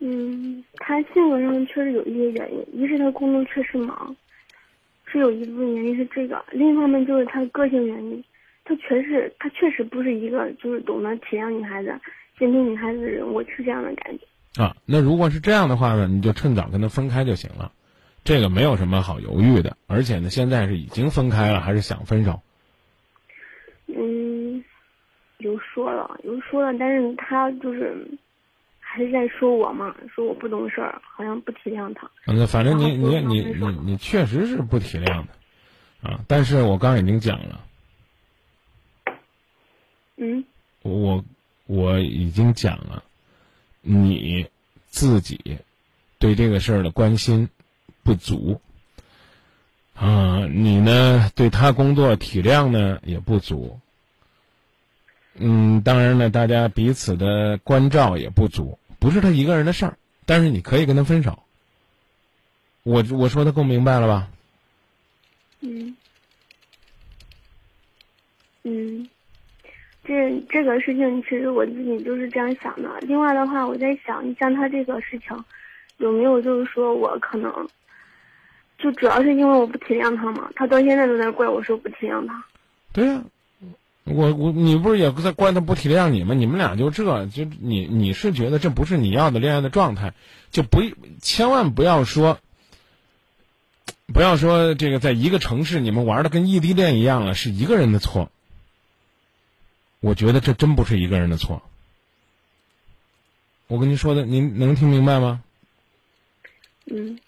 [0.00, 4.16] 嗯，他性格上确实有一些原因，一是他工作确实忙，
[5.06, 8.24] 是有一部分原因是这个；另一方面就是他个性原因，
[8.64, 11.94] 他确实他确实不是一个就是懂得体谅女孩子，
[12.40, 14.60] 坚挺女孩子的人，我是这样的感觉。
[14.60, 17.70] 啊，那如果是这样的话呢，你就趁早跟他分开就行了，
[18.24, 19.76] 这个没有什么好犹豫的。
[19.86, 22.40] 而且呢，现在是已经分开了，还是想分手？
[23.86, 24.64] 嗯，
[25.42, 28.06] 有说了，有说了，但是他就是
[28.78, 32.10] 还是在说我嘛，说我不懂事儿，好像不体谅他。
[32.26, 36.20] 那反正你你你你你确实是不体谅的，啊！
[36.28, 37.64] 但是我刚刚已经讲了，
[40.16, 40.44] 嗯
[40.82, 41.24] 我
[41.66, 43.02] 我已经讲了，
[43.80, 44.46] 你
[44.86, 45.58] 自己
[46.18, 47.48] 对这个事儿的关心
[48.04, 48.60] 不足，
[49.94, 53.80] 啊，你呢对他工作体谅呢也不足，
[55.34, 61.38] 嗯，当然呢，大家彼此的关照也不足，不是他一个人的事儿，但是你可以跟他分手。
[62.82, 64.28] 我我说的够明白了吧？
[65.60, 65.96] 嗯
[68.64, 69.08] 嗯，
[70.04, 72.88] 这这个事情其实我自己就是这样想的。
[73.02, 75.44] 另外的话，我在想，你像他这个事情，
[75.98, 77.50] 有没有就是说我可能，
[78.78, 82.44] 就主要是因为我不体谅他嘛，他到现在都在怪我说不体谅他。
[82.92, 83.22] 对呀、
[84.04, 86.34] 我我你不是也在怪他不体谅你吗？
[86.34, 90.12] 你们俩就这就你你是觉得这不是你要的恋爱的状态，
[90.50, 90.82] 就不
[91.20, 92.40] 千万不要说，
[94.06, 98.30] 不要说这个在一个城市你们玩的跟异地恋一样了，是一个人的错。
[100.00, 101.62] 我觉得这真不是一个人的错。
[103.68, 105.44] 我跟您说的，您能听明白吗？
[106.86, 107.20] 嗯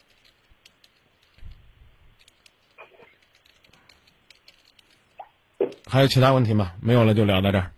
[5.87, 6.73] 还有其他问题吗？
[6.81, 7.71] 没有了，就聊到这儿。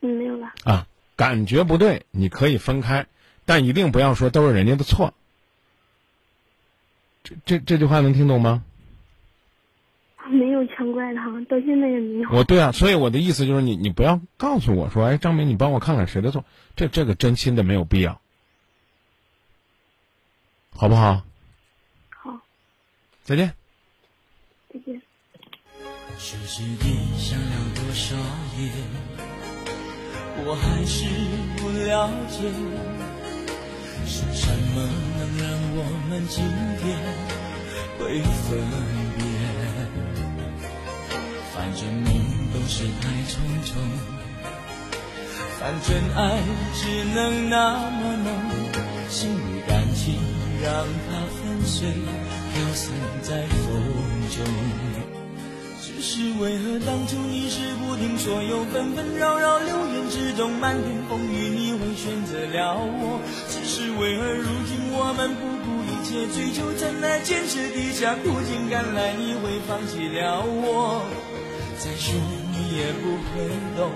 [0.00, 0.52] 嗯，没有了。
[0.64, 3.06] 啊，感觉不对，你可以分开，
[3.44, 5.14] 但一定不要说都是人家的错。
[7.24, 8.64] 这这这句话能听懂吗？
[10.30, 12.30] 没有全怪他，到现在也没有。
[12.30, 16.44] 我对啊，所以我的意思就是你你不要告诉我说，哎，张明，你帮我看看谁的错，
[16.76, 18.20] 这这个真心的没有必要，
[20.70, 21.22] 好不好？
[22.10, 22.40] 好，
[23.22, 23.54] 再见。
[24.72, 25.00] 再见。
[26.20, 26.34] 世
[26.82, 28.16] 界想要多少
[28.58, 28.68] 夜，
[30.44, 31.06] 我还是
[31.56, 32.42] 不了解，
[34.04, 34.82] 是什么
[35.16, 36.42] 能让我们今
[36.82, 36.84] 天
[37.98, 38.58] 会分
[39.16, 39.22] 别？
[41.54, 42.10] 反正梦
[42.52, 43.70] 都是太匆匆，
[45.60, 46.42] 反正爱
[46.74, 46.82] 只
[47.14, 48.28] 能那么浓，
[49.08, 50.18] 心与感情
[50.64, 51.86] 让它粉碎，
[52.52, 53.66] 飘散在风
[54.34, 55.07] 中。
[55.98, 63.20] 只是为何当初你是不听所有纷纷扰扰流言之中，漫天风雨你会选择了我？
[63.48, 71.02] 只是为何如今我们不顾一切追求真爱，坚持底下苦尽甘来，你会放弃了我？
[71.80, 72.14] 再说
[72.52, 73.90] 你也不会懂，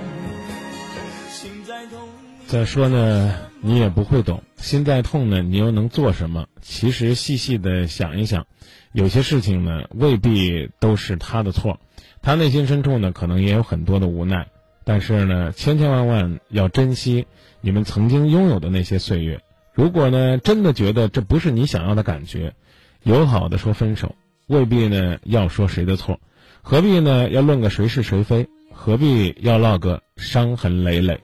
[1.31, 2.09] 心再痛。
[2.49, 6.49] 再说呢，你也不会懂，心再痛呢，你又能做什么？
[6.63, 8.49] 其实细细的想一想，
[8.91, 11.79] 有些事情呢，未必都是他的错，
[12.23, 14.49] 他内心深处呢，可能也有很多的无奈。
[14.85, 17.27] 但是呢，千千万万要珍惜
[17.61, 19.41] 你们曾经拥有的那些岁月。
[19.75, 22.55] 如果呢，真的觉得这不是你想要的感觉，
[23.03, 24.15] 友好的说分手，
[24.47, 26.21] 未必呢要说谁的错，
[26.63, 28.49] 何必呢要论个谁是谁非？
[28.73, 31.21] 何必要落个伤痕累累？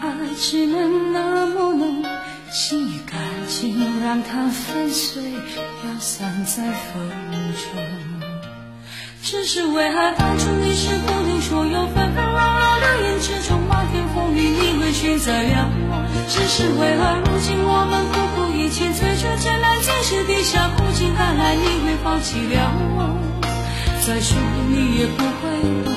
[0.00, 0.08] 爱
[0.38, 2.04] 只能那么浓，
[2.50, 7.10] 心与感情让它粉碎，飘散在风
[7.54, 7.82] 中。
[9.22, 15.92] 只是为何当初你是不听所有纷纷扰扰流言之中，漫天风雨你会选择了我？
[16.28, 23.18] 只是为何如今我们不顾一切追求真爱，坚持底下苦尽甘来，你会放弃了我？
[24.06, 24.38] 再说
[24.70, 25.50] 你也不会
[25.84, 25.92] 懂，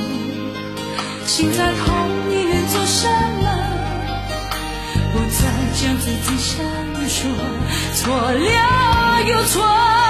[1.27, 1.85] 心再痛
[2.27, 3.07] 你能做什
[3.43, 3.48] 么？
[5.11, 5.41] 不再
[5.73, 6.65] 将自己闪
[7.07, 7.21] 烁，
[7.95, 10.08] 错了又错。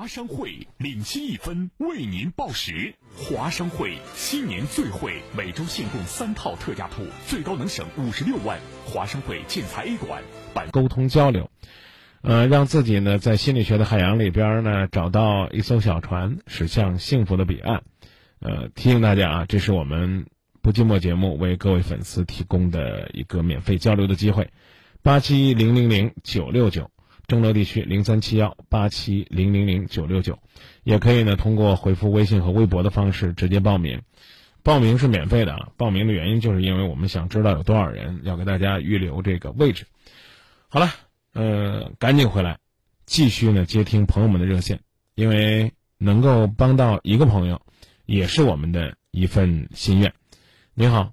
[0.00, 2.94] 华商会领先一分，为您报时。
[3.14, 8.58] 华商会新年最惠，每周限供三套特价铺，最高能省五十六万。
[8.86, 10.22] 华商会建材 A 馆
[10.54, 11.50] 办沟通交流，
[12.22, 17.82] 呃，让自己呢在心理学的海洋里边呢找到一艘小船，驶向幸福的彼岸。
[18.38, 20.24] 呃，提醒大家啊，这是我们
[20.62, 24.48] 不寂寞节目为各位粉丝提供的一个免费交流的机会，
[25.02, 26.90] 八七零零零九六九，
[27.30, 30.38] 郑州地区零三七幺八七零零零九六九，
[30.82, 34.02] 也可以呢通过回复微信和微博的方式直接报名，
[34.62, 39.86] 报名是免费的啊，报名的原因就是因为我们想知道有多少人要给大家预留这个位置。
[40.68, 40.90] 好了，
[41.32, 42.58] 呃，赶紧回来，
[43.06, 44.80] 继续呢接听朋友们的热线，
[45.14, 47.62] 因为能够帮到一个朋友。
[48.06, 50.12] 也是我们的一份心愿。
[50.74, 51.12] 你好，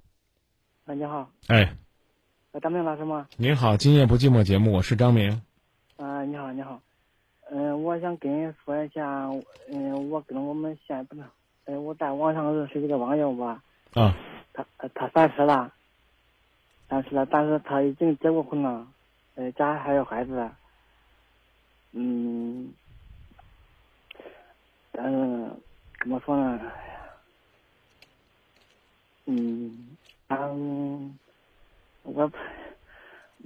[0.86, 1.76] 哎，你好，哎，
[2.60, 3.28] 张明老师吗？
[3.36, 5.40] 您好，今夜不寂寞节目，我是张明。
[6.38, 6.80] 啊，你好，你好，
[7.50, 9.28] 嗯，我想跟你说一下，
[9.68, 11.24] 嗯，我跟我们县不是，
[11.64, 13.62] 嗯，我在网上认识一个网友吧。
[13.94, 14.14] 啊。
[14.52, 14.64] 他
[14.94, 15.72] 他三十了，
[16.88, 18.86] 三十了，但是他已经结过婚了，
[19.34, 20.48] 呃，家还有孩子。
[21.92, 22.72] 嗯，
[24.92, 25.50] 但是。
[26.00, 26.60] 怎么说呢？
[29.26, 29.96] 嗯，
[30.28, 31.18] 嗯，
[32.04, 32.30] 我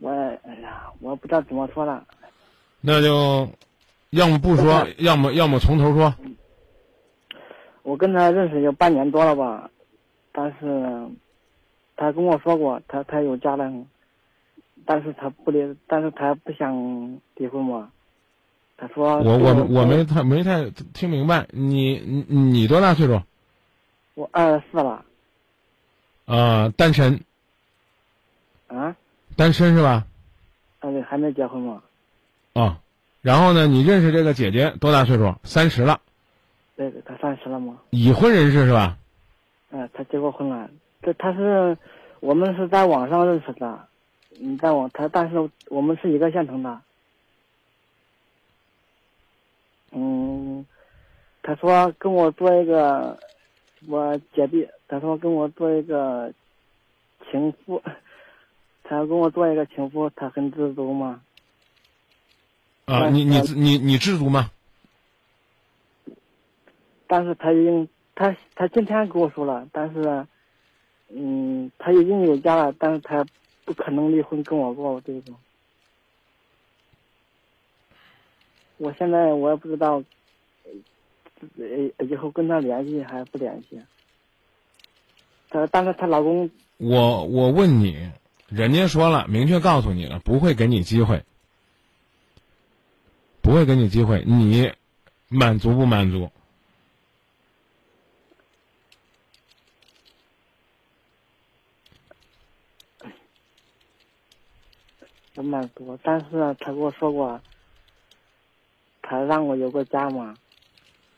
[0.02, 2.06] 我哎呀，我不知道怎么说了。
[2.82, 3.48] 那就
[4.10, 6.14] 要么不说，要么要么从头说。
[7.82, 9.70] 我跟他认识有半年多了吧，
[10.32, 11.08] 但是
[11.96, 13.86] 他跟我说过，他他有家人，
[14.84, 17.90] 但是他不离，但是他不想离婚嘛。
[18.76, 23.22] 他说：“我我我没太没太听明白，你你你多大岁数？
[24.14, 25.04] 我二十四了。
[26.26, 27.20] 啊，单身。
[28.66, 28.96] 啊？
[29.36, 30.04] 单身是吧？
[30.80, 31.80] 啊，对，还没结婚吗？
[32.54, 32.80] 啊，
[33.22, 33.66] 然后呢？
[33.66, 35.34] 你认识这个姐姐多大岁数？
[35.44, 36.00] 三十了。
[36.76, 37.78] 对对，她三十了吗？
[37.90, 38.98] 已婚人士是吧？
[39.70, 40.68] 嗯，她结过婚了。
[41.02, 41.76] 这她是
[42.20, 43.86] 我们是在网上认识的，
[44.40, 46.78] 嗯，在网她，但是我们是一个县城的。”
[49.92, 50.66] 嗯，
[51.42, 53.18] 她说跟我做一个
[53.88, 56.32] 我姐弟，她说跟我做一个
[57.30, 57.80] 情妇，
[58.84, 61.20] 他要跟我做一个情妇，他很知足吗？
[62.92, 64.50] 啊，你你你你知足吗？
[67.06, 70.26] 但是他已经他他今天跟我说了，但是
[71.08, 73.24] 嗯，他已经有家了，但是他
[73.64, 75.34] 不可能离婚跟我过这种。
[78.78, 80.02] 我现在我也不知道，
[81.56, 83.80] 呃，以后跟他联系还是不联系。
[85.50, 86.50] 她，但是她老公。
[86.78, 88.10] 我我问你，
[88.48, 91.22] 人家说了，明确告诉你了，不会给你机会，
[93.42, 94.72] 不会给你机会，你
[95.28, 96.30] 满足不满足？
[105.34, 107.40] 不满足，但是他跟我说过。
[109.04, 110.34] 他让我有个家嘛，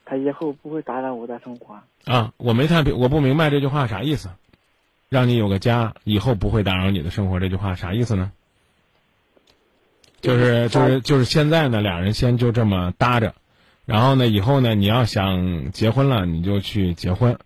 [0.03, 1.79] 他以后不会打扰我的生活。
[2.05, 4.29] 啊，我没太我不明白这句话啥意思，
[5.07, 8.33] 让你有个家，以后不会打扰你的生活，这句话啥意思呢？
[10.21, 13.33] 就是就是就是现在呢，俩人先就这么搭着，
[13.85, 17.37] 然后呢，以后呢，你要想结婚了，你就去结婚，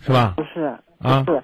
[0.00, 0.34] 是吧？
[0.36, 1.42] 不是啊，是，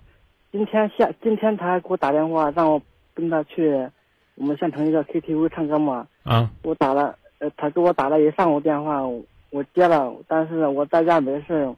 [0.52, 2.80] 今天下今天他还给我打电话，让我
[3.14, 3.88] 跟他去
[4.34, 6.06] 我们县城一个 KTV 唱歌嘛。
[6.22, 7.16] 啊，我打了。
[7.38, 9.02] 呃，他给我打了一上午电话，
[9.50, 11.70] 我接了，但是我在家没事，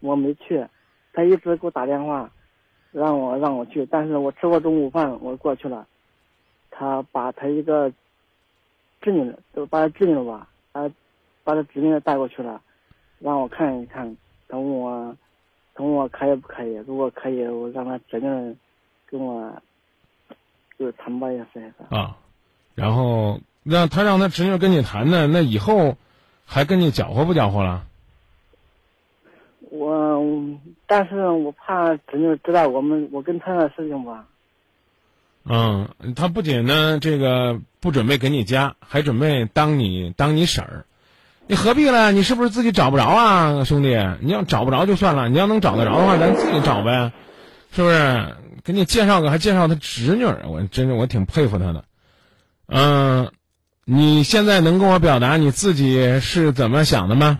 [0.00, 0.66] 我没去。
[1.14, 2.30] 他一直给我打电话，
[2.92, 5.86] 让我让我去，但是我吃过中午饭，我过去了。
[6.70, 7.90] 他把他一个
[9.00, 10.90] 侄女，都把他侄女吧，他
[11.44, 12.60] 把他侄女带过去了，
[13.18, 14.16] 让我看一看。
[14.48, 15.16] 他问我，
[15.74, 16.74] 他问我可以不可以？
[16.86, 18.56] 如果可以，我让他侄女
[19.06, 19.52] 跟我
[20.78, 21.72] 就谈吧，也是。
[21.90, 22.16] 啊，
[22.74, 23.40] 然后。
[23.68, 25.96] 让他让他侄女跟你谈呢，那以后
[26.44, 27.84] 还跟你搅和不搅和了？
[29.70, 30.24] 我，
[30.86, 34.24] 但是我怕侄女知道我们我跟他的事情吧。
[35.48, 40.86] 嗯，他不仅呢这个不准备给你家，还准备当你当你婶儿，
[41.46, 42.10] 你何必呢？
[42.12, 43.96] 你是不是自己找不着啊，兄弟？
[44.20, 47.12] 你要找不着就算了，你要能找得着的话，咱自己找呗，
[47.72, 48.36] 是不是？
[48.64, 51.84] 给你介绍个，还介绍他侄女，我真是我挺佩服他的，
[52.66, 53.30] 嗯。
[53.88, 57.38] 你现在能跟我表达你自己是怎么想的吗？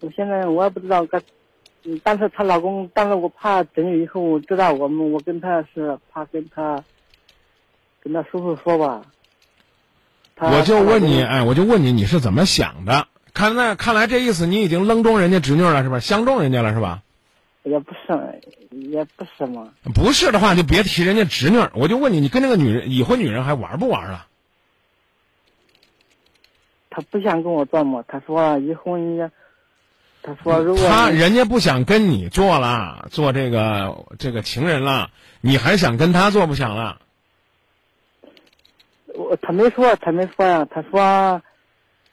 [0.00, 1.18] 我现在我也不知道该，
[2.02, 6.82] 但是她老公，但是我怕侄女以后我知道我们，我跟她是怕跟她，
[8.02, 9.02] 跟她叔叔说吧。
[10.36, 13.06] 我就问你，哎，我就问你，你是怎么想的？
[13.32, 16.00] 看那看来这意思，你已经扔中人家侄女了，是吧？
[16.00, 17.02] 相中人家了，是吧？
[17.62, 19.72] 也不是，也不是嘛。
[19.94, 21.58] 不是的话，就别提人家侄女。
[21.74, 24.26] 我就问你，你跟那个女人已婚女人还玩不玩了？
[26.90, 29.20] 他不想跟我做嘛，他说以后你，
[30.26, 35.10] 他说如果他人家不想跟你做了，做这个这个情人了，
[35.42, 36.98] 你还想跟他做不想了？
[39.14, 41.42] 我他没说，他没说呀，他说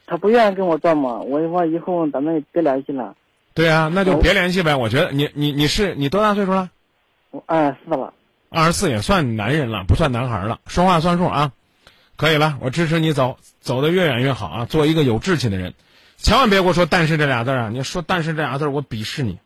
[0.06, 3.16] 他不愿意跟我做嘛，我说以后咱们别联系了。
[3.54, 4.76] 对啊，那就别联系呗。
[4.76, 6.70] 我觉得你你你是你多大岁数了？
[7.32, 8.14] 我二十四了。
[8.50, 11.54] 二十四也算男人了，不算男孩了，说话算数啊。
[12.18, 14.66] 可以了，我支持你走，走得越远越好啊！
[14.66, 15.74] 做一个有志气的人，
[16.22, 17.70] 千万别给我说“但是”这俩字啊！
[17.70, 19.40] 你说“但是”这俩字，我鄙视你。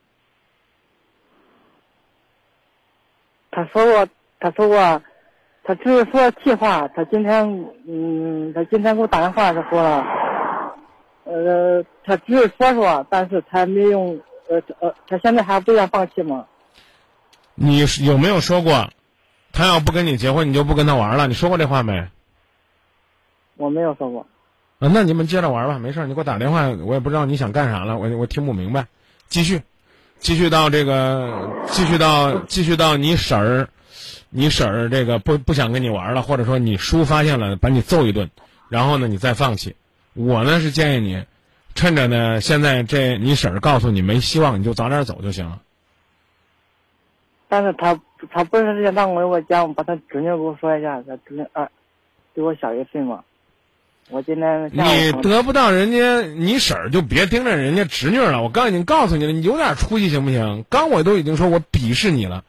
[3.49, 4.07] 他说我，
[4.39, 5.01] 他说我，
[5.63, 6.86] 他只是说气话。
[6.89, 10.05] 他今天，嗯，他今天给我打电话，他说了，
[11.23, 14.19] 呃，他只是说说，但是他没用，
[14.49, 16.45] 呃呃，他现在还不愿放弃吗？
[17.55, 18.89] 你有没有说过，
[19.53, 21.26] 他要不跟你结婚，你就不跟他玩了？
[21.28, 22.05] 你说过这话没？
[23.55, 24.28] 我没有说过。
[24.80, 28.88] 啊，那你们接着玩吧，没事你给我打电话，我也不知道你想干啥了，我我听不明白。
[29.30, 29.61] 继续，
[30.19, 33.69] 继续到这个，继续到继续到你婶儿，
[34.30, 38.30] 你婶儿这个不不想跟你玩了，或者说你叔发现了，把你揍一顿，
[38.67, 39.76] 然后呢你再放弃。
[40.13, 41.23] 我呢是建议你，
[41.73, 45.61] 趁着呢现在这你婶儿告诉你没希望，你就早点走就行了。
[47.47, 47.97] 但是他
[48.30, 51.71] 他不是让让我我家，我，把他侄女给我说一下，他侄女二
[52.34, 53.23] 比我小一岁嘛。
[54.12, 58.43] 我今天你得不到人家你婶儿，就别盯着人家侄女了。
[58.43, 60.64] 我刚已经告诉你了，你有点出息行不行？
[60.70, 62.43] 刚我都已经说我鄙视你了，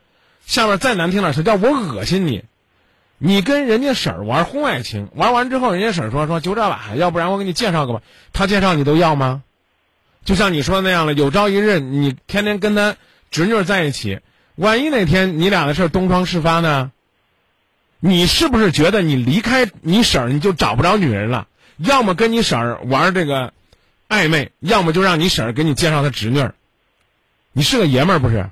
[0.45, 2.45] 下边再难听点是叫我恶心你。
[3.17, 8.03] 你跟人家婶儿玩婚外情，玩完之后，人家婶儿说说就这吧，要不然我给你介绍个吧。
[8.35, 9.43] 他介绍你都要吗？
[10.27, 12.97] 就像你说的那样了，有朝一日你天天跟他
[13.31, 14.21] 侄女在一起，
[14.57, 16.93] 万一哪天你俩的事儿东窗事发呢？
[18.01, 21.49] 你是不是觉得你离开你婶儿你就找不着女人了？
[21.77, 23.53] 要么跟你婶儿玩这个
[24.09, 26.55] 暧昧，要么就让你婶儿给你介绍她侄女儿。
[27.53, 28.51] 你是个爷们儿不是？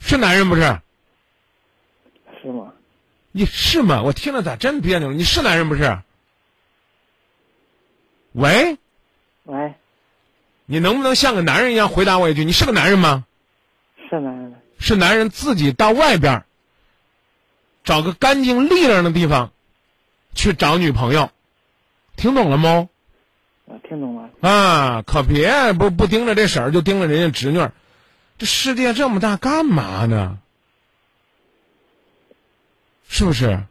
[0.00, 0.62] 是男人不是？
[2.42, 2.72] 是吗？
[3.30, 4.02] 你是吗？
[4.02, 5.12] 我听着咋真别扭？
[5.12, 5.98] 你是男人不是？
[8.32, 8.78] 喂？
[9.44, 9.74] 喂？
[10.64, 12.44] 你能不能像个男人一样回答我一句？
[12.44, 13.24] 你是个男人吗？
[14.08, 14.54] 是男人。
[14.78, 16.44] 是男人自己到外边。
[17.84, 19.52] 找个干净利落的地方，
[20.34, 21.30] 去找女朋友，
[22.16, 22.88] 听懂了吗？
[23.66, 24.30] 啊听懂了。
[24.40, 27.68] 啊，可别不不盯着这婶儿，就盯着人家侄女。
[28.38, 30.38] 这世界这么大，干嘛呢？
[33.08, 33.64] 是不是？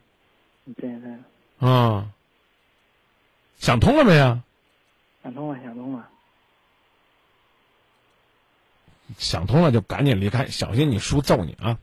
[0.78, 1.68] 对对。
[1.68, 2.10] 啊，
[3.60, 4.40] 想通了没有？
[5.24, 6.08] 想通了，想通了。
[9.18, 11.78] 想通了就赶紧离开，小心你叔揍你啊！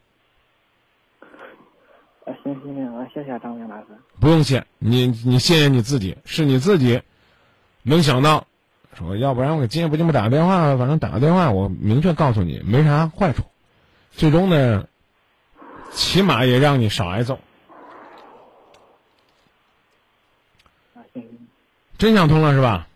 [2.43, 3.87] 行行行，我谢谢张明老师。
[4.21, 7.03] 不用谢，你你谢谢你自己，是你自己
[7.83, 8.47] 能想到，
[8.95, 13.43] 说要不然我给今夜不寂寞打个电话，反正打个电话，我明确告诉你没啥坏处，
[14.11, 14.87] 最终呢，
[15.91, 17.39] 起码也让你少挨揍。
[20.95, 21.49] 啊，行行。
[21.99, 22.89] 真想通了是吧？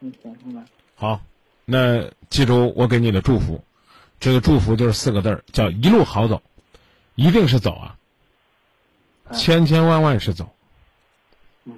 [0.00, 0.64] 嗯，想通了。
[0.94, 1.20] 好，
[1.64, 3.64] 那记住我给你的祝福，
[4.20, 6.42] 这个祝福就是四个字儿，叫一路好走，
[7.14, 7.96] 一定是走啊。
[9.34, 10.48] 千千万万是走。
[11.64, 11.72] 嗯，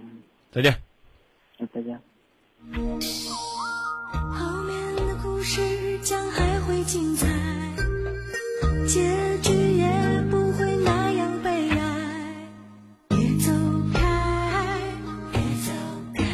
[0.53, 0.77] 再见。
[1.73, 2.01] 再见。
[4.33, 7.27] 后面的故事将还会精彩，
[8.87, 12.47] 结局也不会那样悲哀。
[13.09, 13.53] 别走
[13.93, 14.81] 开，
[15.33, 15.73] 别走
[16.15, 16.25] 开。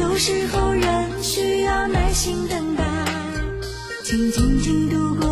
[0.00, 2.84] 有时候人需要耐心等待，
[4.04, 5.31] 请静静度过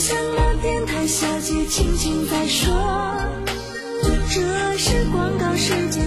[0.00, 2.72] 像那电台小姐轻轻在说，
[4.30, 6.02] 这是广告时间，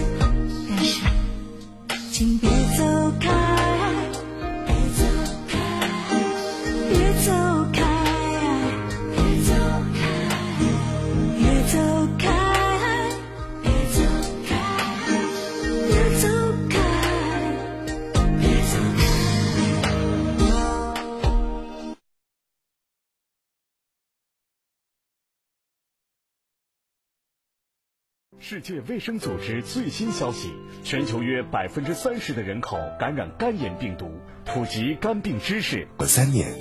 [28.46, 30.52] 世界卫生组织最新消息：
[30.84, 34.20] 全球约百分之三十的人口感染肝炎病毒。
[34.44, 35.88] 普及肝病知识。
[35.96, 36.54] 过三年，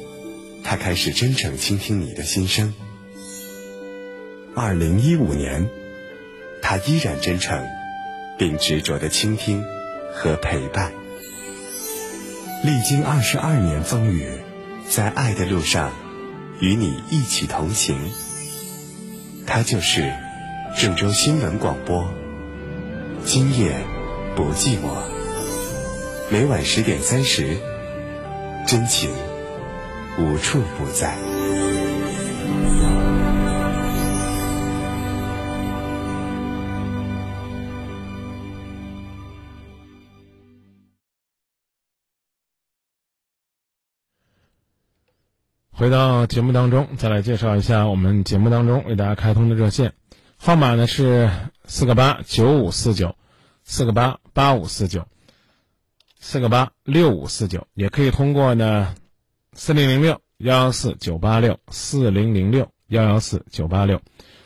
[0.63, 2.73] 他开始真诚倾听你的心声。
[4.55, 5.67] 二零一五年，
[6.61, 7.61] 他依然真诚，
[8.37, 9.61] 并执着的倾听
[10.13, 10.93] 和陪伴。
[12.63, 14.25] 历经二十二年风雨，
[14.87, 15.91] 在爱的路上，
[16.61, 17.99] 与你一起同行。
[19.45, 20.13] 他就是。
[20.75, 22.13] 郑州新闻广播，
[23.23, 23.73] 今夜
[24.35, 24.89] 不寂寞。
[26.31, 27.57] 每晚十点三十，
[28.67, 29.09] 真情
[30.19, 31.15] 无处不在。
[45.75, 49.93] 回到节目当中，再来介绍一下我们节目当中为大家开通的热线
[50.45, 51.31] 号码呢是
[51.63, 53.15] 四个八九五四九，
[53.63, 55.07] 四个八八五四九，
[56.19, 58.93] 四个八六五四九，也可以通过呢
[59.53, 64.01] 四零零六幺幺四九八六四零零六幺幺四九八六，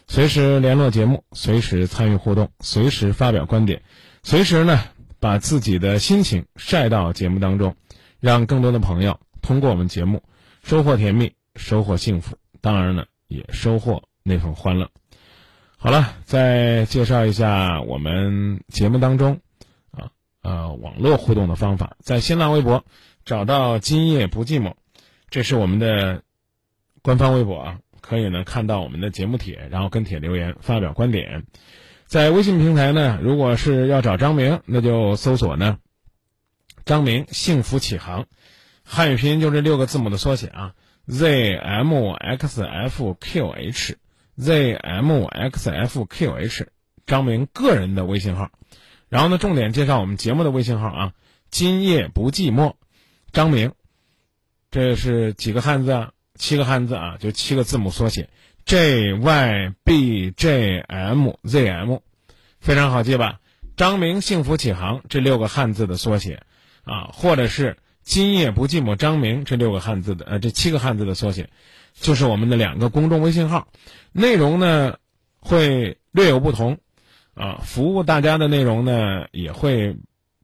[0.07, 3.81] 随时联络节目，随时参与互动，随时发表观点，
[4.21, 4.79] 随时呢
[5.19, 7.75] 把自己的心情晒到节目当中，
[8.19, 10.21] 让更多的朋友通过我们节目。
[10.61, 14.91] 收获甜蜜，收获幸福，当然呢，也收获那份欢乐。
[15.79, 19.41] 好了，再介绍一下我们节目当中
[19.91, 20.09] 啊
[20.41, 22.83] 呃网络互动的方法，在新浪微博
[23.25, 24.73] 找到“今夜不寂寞”，
[25.29, 26.23] 这是我们的
[27.03, 31.45] 官方微博啊，可以呢看到我们的节目帖，然后跟帖留言发表观点。
[32.07, 35.77] 在微信平台呢，如果是要找张明，那就搜索呢
[36.85, 38.25] 张明幸福启航。
[38.83, 40.73] 汉语拼音就这六个字母的缩写啊
[41.05, 43.97] ，Z M X F Q H
[44.39, 45.87] zmxfqh，
[47.05, 48.51] 张明个人的微信号。
[49.09, 51.13] 然后呢，重点介绍我们节目的微信号啊，
[51.49, 52.73] 今夜不寂寞，
[53.31, 53.71] 张明，
[54.71, 56.11] 这是几个汉字啊？
[56.35, 58.29] 七个汉字啊，就七个字母缩写
[58.65, 61.99] ，j y b j m z m，
[62.59, 63.39] 非常好记吧？
[63.75, 66.43] 张明幸福启航这六个汉字的缩写
[66.83, 67.77] 啊，或者是。
[68.03, 71.49] 今夜不寂寞，张明这六个汉字的呃，这七个汉字的缩写，
[71.99, 73.67] 就是我们的两个公众微信号，
[74.11, 74.97] 内容呢
[75.39, 76.77] 会略有不同，
[77.33, 79.97] 啊，服务大家的内容呢也会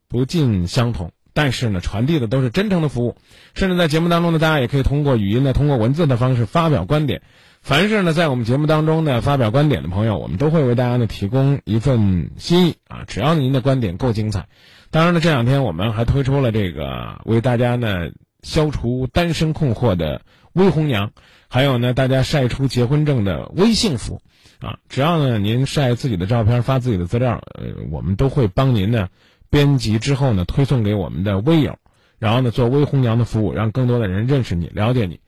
[0.07, 3.15] 不尽相同，但是呢传递的都是真诚的服务，
[3.53, 7.21] 甚至在节目当中呢，大家也可以通过语音呢，通过文字的方式发表观点。
[7.61, 12.75] 凡是呢在我们节目当中呢发表观点的朋友，我们都会为大家呢提供一份心意。
[12.89, 14.47] 啊，只要您的观点够精彩。
[14.91, 18.09] 当然了，这两天我们还推出了这个为大家呢
[18.41, 21.11] 消除单身困惑的微红娘，
[21.53, 24.23] 还有呢大家晒出结婚证的微幸福，
[24.59, 29.09] 啊，只要呢您晒自己的照片发自己的资料，呃，我们都会帮您呢
[29.51, 31.77] 编辑之后呢推送给我们的微友，
[32.17, 35.19] 然后呢做微红娘的服务，让更多的人认识你、了解你。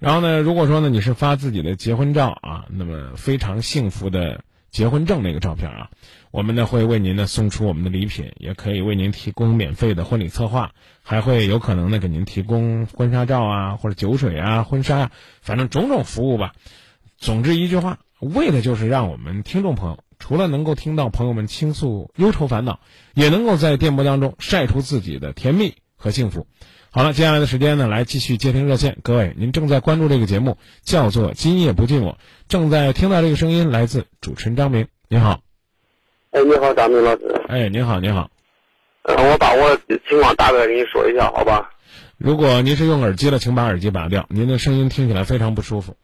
[0.00, 4.40] 然后呢，如果说呢你是发自己的结婚照啊，那么非常幸福的
[4.70, 5.90] 结婚证那个照片啊。
[6.30, 15.10] 我们呢会为您呢送出我们的礼品，也可以为您提供免费的婚礼策划，还会有可能呢给您提供婚纱照啊，或者酒水啊、婚纱啊，
[15.40, 16.52] 反正种种服务吧。
[17.16, 22.80] 总之一句话，为的就是让我们听众朋友除了能够听到朋友们倾诉忧愁烦恼，
[23.14, 26.46] 也能够在电波当中晒出自己的甜蜜和幸福。
[26.98, 28.98] 好了，接下来的时间呢，来继续接听热线。
[29.04, 32.14] 各位，您正在关注这个节目，叫做《今夜不寂寞》，
[32.48, 35.38] 正在听到这个声音来自主持人张明，您好。
[36.32, 37.40] 哎，你好，张明老师。
[37.46, 38.28] 哎，您好，您好。
[39.02, 39.78] 呃，我把我
[40.08, 41.70] 情况大概给你说一下，好吧？
[42.16, 45.94] 如果您是用耳机了，请把耳机拔掉，您的声音听起来非常不舒服。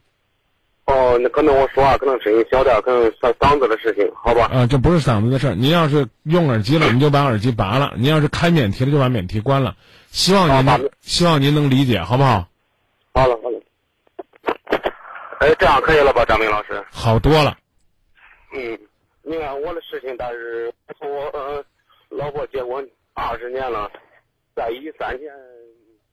[0.87, 4.45] 哦，那可能我说话可能声音小点，可能嗓嗓子的事情，好吧？
[4.45, 5.55] 啊，这不是嗓子的事儿。
[5.57, 9.75] 您要是用耳机了，您就把耳机拔了；您要是开免提了，就把免提关了。
[10.15, 12.47] 希望您能，希望您能理解，好不好？
[13.13, 13.61] 好了，好了。
[15.41, 16.83] 哎，这样可以了吧，张明老师？
[16.93, 17.59] 好多了。
[18.55, 18.79] 嗯。
[19.27, 21.65] 你看我的事情，但是从我呃
[22.11, 23.91] 老婆结婚二十年了，
[24.55, 25.33] 在一三年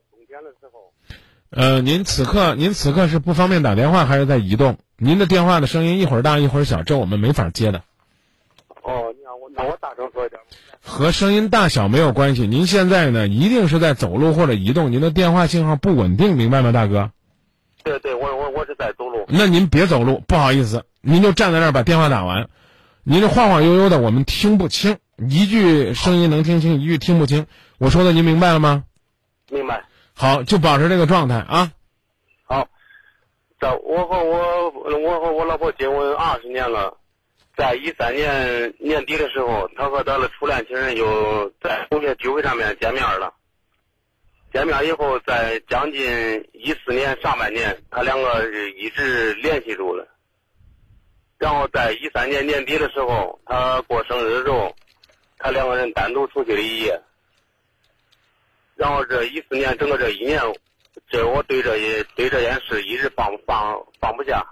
[0.09, 0.91] 冬天的时候。
[1.49, 4.77] 呃，您此刻您此刻是不方便打电话，还是在移动？
[4.95, 7.83] 您的电话的声音一会儿大一会儿小，这我们没法接的。
[8.81, 9.13] 哦，
[9.57, 10.41] 我那我大声说一点。
[10.81, 12.47] 和声音大小没有关系。
[12.47, 17.11] 您现在呢，一定是在走路或者移动，您的电话信号不稳定，明白吗，大哥？
[17.83, 19.25] 对对，我我我是在走路。
[19.27, 22.49] 那您别走路，不好意思，您就站在那儿把电话打完。
[23.03, 27.47] 您这晃晃悠悠的，我们听不清，一句声音能听清，一句听不清。
[27.77, 28.83] 我说的您明白了吗？
[29.49, 29.83] 明白。
[30.13, 31.71] 好，就保持这个状态啊。
[32.45, 32.67] 好，
[33.59, 36.93] 这我和我我和我老婆结婚二十年了，
[37.57, 43.33] 在一三年年底的时候，他和他的初恋情人又在同学聚会上面见面了。
[44.53, 50.07] 见面以后，在将近一四年上半年，他两个是一直联系住了。
[51.37, 54.75] 然后在一三年年底的时候，他过生日的时候，
[55.37, 57.01] 他两个人单独出去了一夜。
[58.75, 60.41] 然后这一四年整个这一年，
[61.09, 64.45] 这我对这一对这件事一直放放放不下，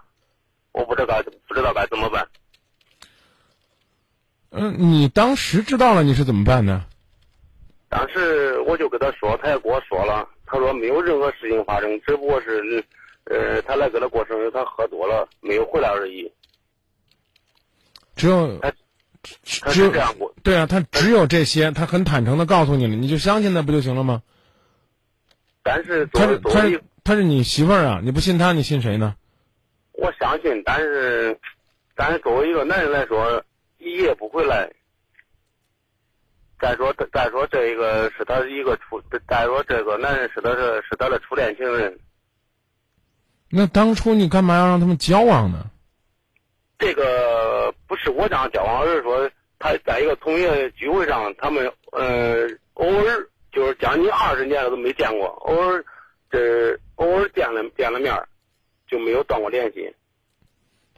[0.72, 2.28] 我不知道该不知道该怎么办。
[4.52, 6.86] 嗯，你当时知道了你是怎么办呢？
[7.88, 12.84] 当时我就跟他说，他也跟我说了，他说没有任何事情发生，只不过是，
[13.26, 16.32] 呃，他来给他过生日，他喝多了没有回来而已。
[18.16, 18.74] 只有他
[19.44, 24.22] 只有这样过对啊，他只有这些，他很坦诚的告诉你了，你就相信他不就行了吗？
[25.64, 29.16] 但是作他是他是他是你媳妇儿啊，你不信他，你信谁呢？
[29.94, 31.38] 我相信，但是，
[31.96, 33.44] 但是作为一个男人来说，
[33.80, 34.72] 一夜不回来。
[36.60, 41.98] 再说，再说这个是他一个初，再说这个男人是他的是他的初恋情人。
[43.50, 45.72] 那当初你干嘛要让他们交往呢？
[46.78, 55.84] 这个不是我这样交往，而是说他在一个同学聚会上，他们呃偶尔就是将近二十年了都没见过，偶尔
[56.30, 58.14] 这偶尔见了见了面
[58.88, 59.96] 就没有断过联系。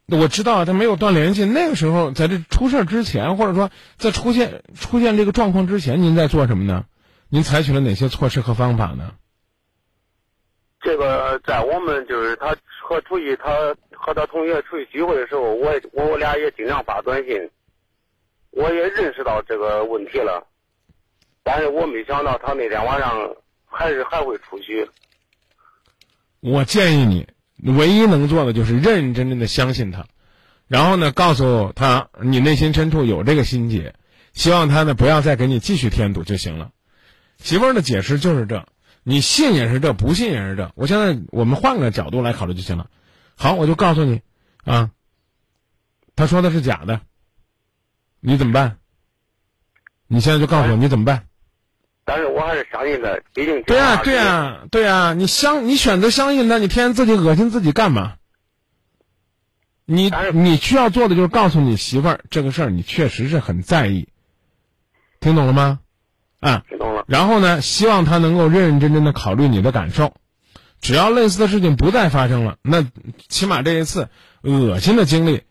[0.07, 6.85] 我知道他没有断联系，那个时候在这出事之前，或者说在出现出现这个状况之前，您在做什么呢？
[7.29, 9.13] 您采取了哪些措施和方法呢？
[10.81, 17.49] 这个在我们就是他和出去，他和他同学出去聚会的时候，我也我我俩也经常发短信，
[18.49, 20.45] 我也认识到这个问题了，
[21.43, 23.35] 但是我没想到他那天晚上
[23.65, 24.89] 还是还会出去。
[26.41, 27.27] 我建议你，
[27.63, 30.07] 唯一能做的就是认认真真的相信他，
[30.67, 33.95] 然后呢，告诉他你内心深处有这个心结，
[34.33, 36.71] 希望他呢不要再给你继续添堵就行了。
[37.37, 38.67] 媳妇儿的解释就是这，
[39.03, 40.71] 你信也是这，不信也是这。
[40.75, 42.89] 我现在我们换个角度来考虑就行了。
[43.35, 44.21] 好，我就告诉你，
[44.63, 44.91] 啊，
[46.15, 47.01] 他说的是假的，
[48.19, 48.77] 你怎么办？
[50.07, 51.25] 你现在就告诉我你怎么办？
[52.05, 58.15] 但是我还是相信他，毕竟对啊、对啊、对啊、你相你选择相信他，你天天自己恶心自己干嘛？
[59.85, 64.07] 你你需要做的就是告诉你媳妇儿这个事儿，你确实是很在意，
[65.19, 65.79] 听懂了吗？
[66.39, 67.03] 啊，听懂了。
[67.07, 70.13] 然后呢，希望他能够认认真真的考虑你的感受，
[70.79, 72.85] 只要类似的事情不再发生了，那
[73.27, 74.09] 起码这一次
[74.41, 75.43] 恶心的经历，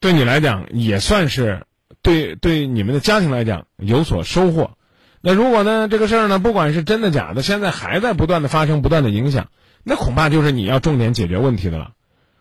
[0.00, 1.66] 对你来讲也算是
[2.02, 4.76] 对对你们的家庭来讲有所收获。
[5.24, 9.48] 那如果呢，这个事儿呢，不管是真的假的，现在还在不断的发生，不断的影响，
[9.84, 11.92] 那恐怕就是你要重点解决问题的了。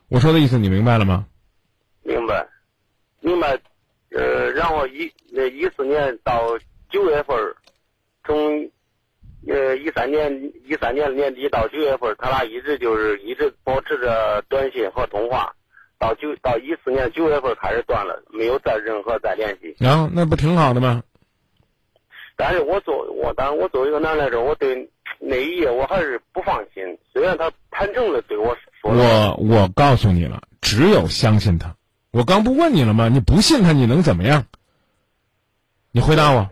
[0.10, 1.26] 我说的意思你明白了吗？
[2.04, 2.48] 明白，
[3.22, 3.60] 明白。
[4.10, 6.58] 呃，然后一那一四年到
[6.90, 7.56] 九月份儿，
[8.26, 8.70] 从
[9.48, 15.54] 呃一三年一三年年底到九月份，他俩一直就是一直保持着短信和通话，
[15.98, 19.76] 到九到一四年九月份开始断了，没有再任何再联系。
[19.80, 21.04] 然后那不挺好的吗？
[22.36, 26.98] 但是我作我，当然我作为一个男来说，我对那一夜我还是不放心。
[27.14, 31.76] 虽然他坦诚的对我说了，我我告诉你了，只有相信他。
[32.12, 33.10] 我刚不问你了吗？
[33.10, 34.46] 你不信他，你能怎么样？
[35.92, 36.50] 你回答我。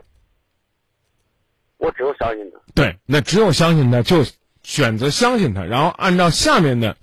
[1.78, 2.60] 我只有相信他。
[2.76, 4.26] 对，那只有相信他，就
[4.64, 6.98] 选择相信他，然后按照下面的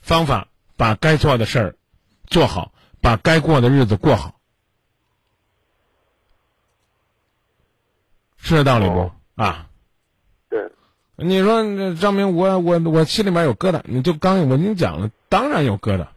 [0.00, 1.74] 方法把该做的事儿
[2.26, 4.36] 做好，把该过的日子过好，
[8.42, 9.10] 是这道理不？
[9.36, 9.70] 啊？
[10.50, 10.70] 对。
[11.16, 16.08] 你说这张明，我我我心里面有疙瘩，你就刚我跟你讲了，当然有疙瘩，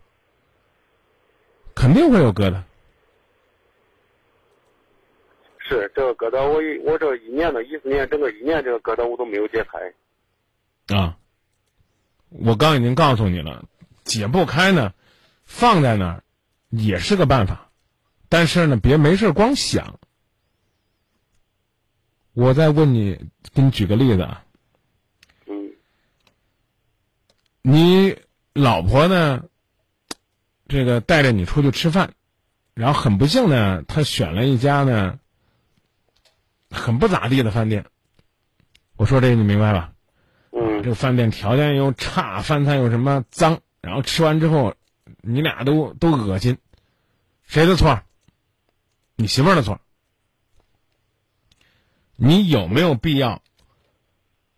[1.76, 2.63] 肯定会有疙瘩。
[5.59, 10.95] 是这个疙瘩，我一我这一年的一四年整个一年这个疙瘩我都没有解开。
[10.95, 11.17] 啊，
[12.30, 13.63] 我刚已经告诉你了，
[14.03, 14.93] 解不开呢，
[15.43, 16.23] 放在那儿
[16.69, 17.69] 也是个办法，
[18.30, 19.99] 但是呢，别没事光想。
[22.36, 23.18] 我再问你，
[23.54, 24.44] 给你举个例子啊。
[25.48, 25.72] 嗯。
[27.62, 28.20] 你
[28.54, 29.46] 老婆呢？
[30.68, 32.12] 这个带着你出去吃饭，
[32.74, 35.18] 然后很不幸呢，她选了一家呢
[36.70, 37.86] 很不咋地的饭店。
[38.98, 39.94] 我说这个你明白吧？
[40.52, 40.84] 嗯。
[40.84, 44.76] 这个饭店条件又差，饭菜又什么脏，然后吃完之后，
[45.22, 46.58] 你俩都都恶心，
[47.44, 48.02] 谁的错？
[49.16, 49.80] 你媳妇儿的错。
[52.16, 53.41] 你有没有必要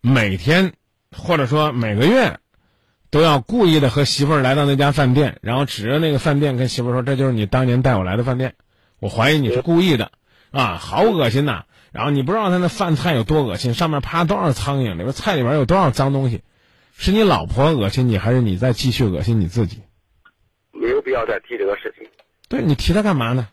[0.00, 0.72] 每天
[1.16, 2.38] 或者说每个月
[3.10, 8.54] 都要故意的和媳妇儿来到那家饭店，然后指着那个饭店跟媳妇儿说：“这就是你当年带我来的饭店。”
[9.00, 10.10] 我怀疑你是故意的
[10.50, 11.64] 啊，好恶心呐！
[11.92, 16.42] 然后你不知道他那饭菜有多恶心，上面趴多少苍蝇，里边菜里边有多少脏东西，
[16.96, 19.82] 是你老婆恶心你，还是你在继续恶心你自己？
[20.72, 22.06] 没有必要再提这个事情。
[22.48, 23.48] 对你提它干嘛呢？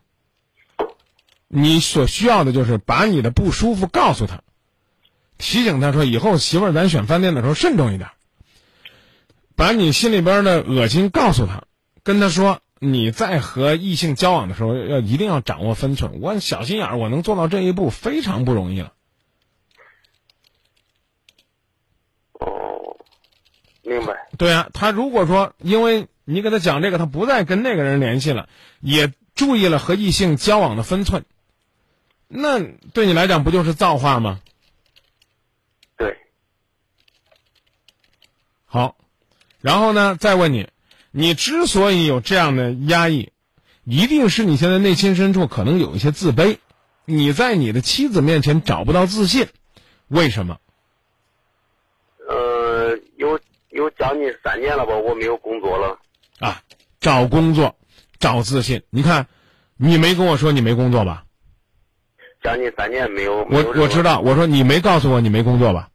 [1.58, 4.42] 你所需要的就是把你的不舒服告诉他，
[5.38, 8.10] 提醒他说以后媳妇儿咱选饭店的时候慎重一点。
[9.56, 11.64] 把你心里边的恶心告诉他，
[12.04, 16.20] 跟他说你在和异性交往的时候要一定要掌握分寸。
[16.20, 18.92] 我小心眼儿，我能做到这一步非常不容易了。
[22.34, 22.98] 哦，
[23.84, 24.28] 明白。
[24.38, 28.50] 对啊，他如果说因为你给他讲这个，他不再跟那个人联系了，
[28.82, 31.24] 也注意了和异性交往的分寸。
[32.28, 32.60] 那
[32.94, 34.42] 对你来讲不就是造化吗？
[35.98, 36.18] 对。
[38.66, 38.98] 好，
[39.62, 40.70] 然后呢，再问你，
[41.12, 43.32] 你之所以有这样的压抑，
[43.84, 46.58] 一定是你现在内心深处可能有一些自卑，
[47.06, 49.48] 你在你的妻子面前找不到自信，
[50.08, 50.60] 为什么？
[52.28, 56.00] 呃，有有将近三年了吧，我没有工作了。
[56.40, 56.64] 啊，
[57.00, 57.78] 找工作，
[58.20, 58.82] 找自信。
[58.90, 59.28] 你看，
[59.78, 61.24] 你没跟我说你没工作吧？
[62.46, 63.44] 将近三年没有。
[63.50, 65.90] 我我知道，我说你没告诉我你没工作吧？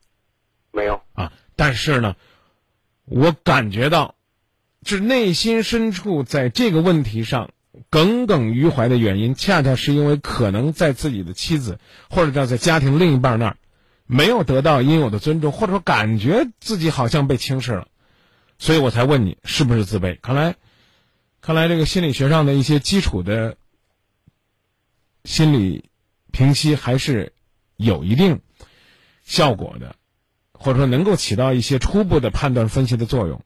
[0.73, 1.01] 没有。
[1.13, 2.17] 啊，但是呢，
[3.05, 4.17] 我感觉到，
[4.85, 7.51] 是内心深处在这个问题上
[7.89, 11.79] 耿耿于怀的原因，恰恰是因为可能在自己的妻子
[12.11, 13.57] 或者叫在家庭另一半那儿，
[14.07, 17.87] 没有得到应有的尊重，或者说感觉自己好像被轻视了。
[18.59, 20.19] 所以我才问你是不是自卑？
[20.21, 20.57] 看来，
[21.41, 23.57] 看来这个心理学上的一些基础的
[25.25, 25.85] 心理
[26.33, 27.33] 评析还是
[27.77, 28.41] 有一定
[29.25, 29.95] 效果的，
[30.53, 33.43] 或者说能够起到一些初步的判断分析的作用，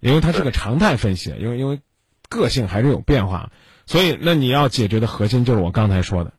[0.00, 1.80] 因为它是个常态分析，因为因为
[2.28, 3.52] 个性还是有变化，
[3.86, 6.32] 所以那你要解决的核心就是我刚才说的。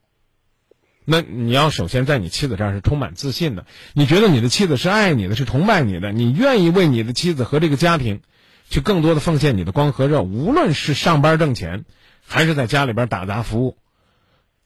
[1.06, 8.22] 那你要首先在你妻子这儿是充满自信的，你觉得你的妻子是爱你的，是崇拜你的，你愿意为你的妻子和这个家庭，
[8.70, 11.84] 去更多的奉献你的光和热，无论是上班挣钱，
[12.26, 13.78] 还是在家里边打杂服务。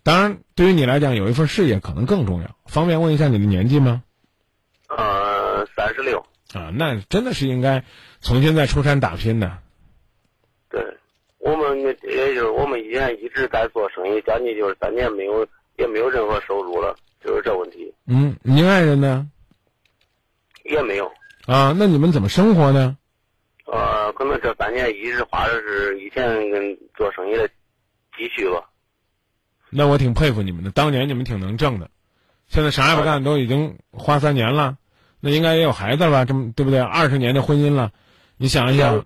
[0.08, 2.56] 当然，对于你来讲，有一份事业可能更重要。
[2.66, 4.04] 方便问一下你的年纪吗？
[4.88, 6.26] 呃，三十六。
[6.54, 7.84] 啊，那真的是应该
[8.22, 9.58] 重新再出山打拼的。
[10.70, 10.82] 对，
[11.40, 11.94] 我们也
[12.34, 15.46] 就是我们以前一直在做生意，将近就是三年没有。
[15.78, 17.94] 也没有任何收入了，就是这问题。
[18.08, 19.30] 嗯，您爱人呢？
[20.64, 21.06] 也没有。
[21.46, 22.98] 啊，那你们怎么生活呢？
[23.66, 27.48] 呃，可能这三年一直花的是以前跟做生意的
[28.18, 28.68] 积蓄吧。
[29.70, 31.90] 那我挺佩服你们的，当年你们挺能挣的，
[32.48, 34.78] 现在啥也不干，都已经花三年了，
[35.20, 36.26] 那应该也有孩子了吧？
[36.26, 36.80] 这么对不对？
[36.80, 37.92] 二十年的婚姻了，
[38.38, 39.06] 你想一想，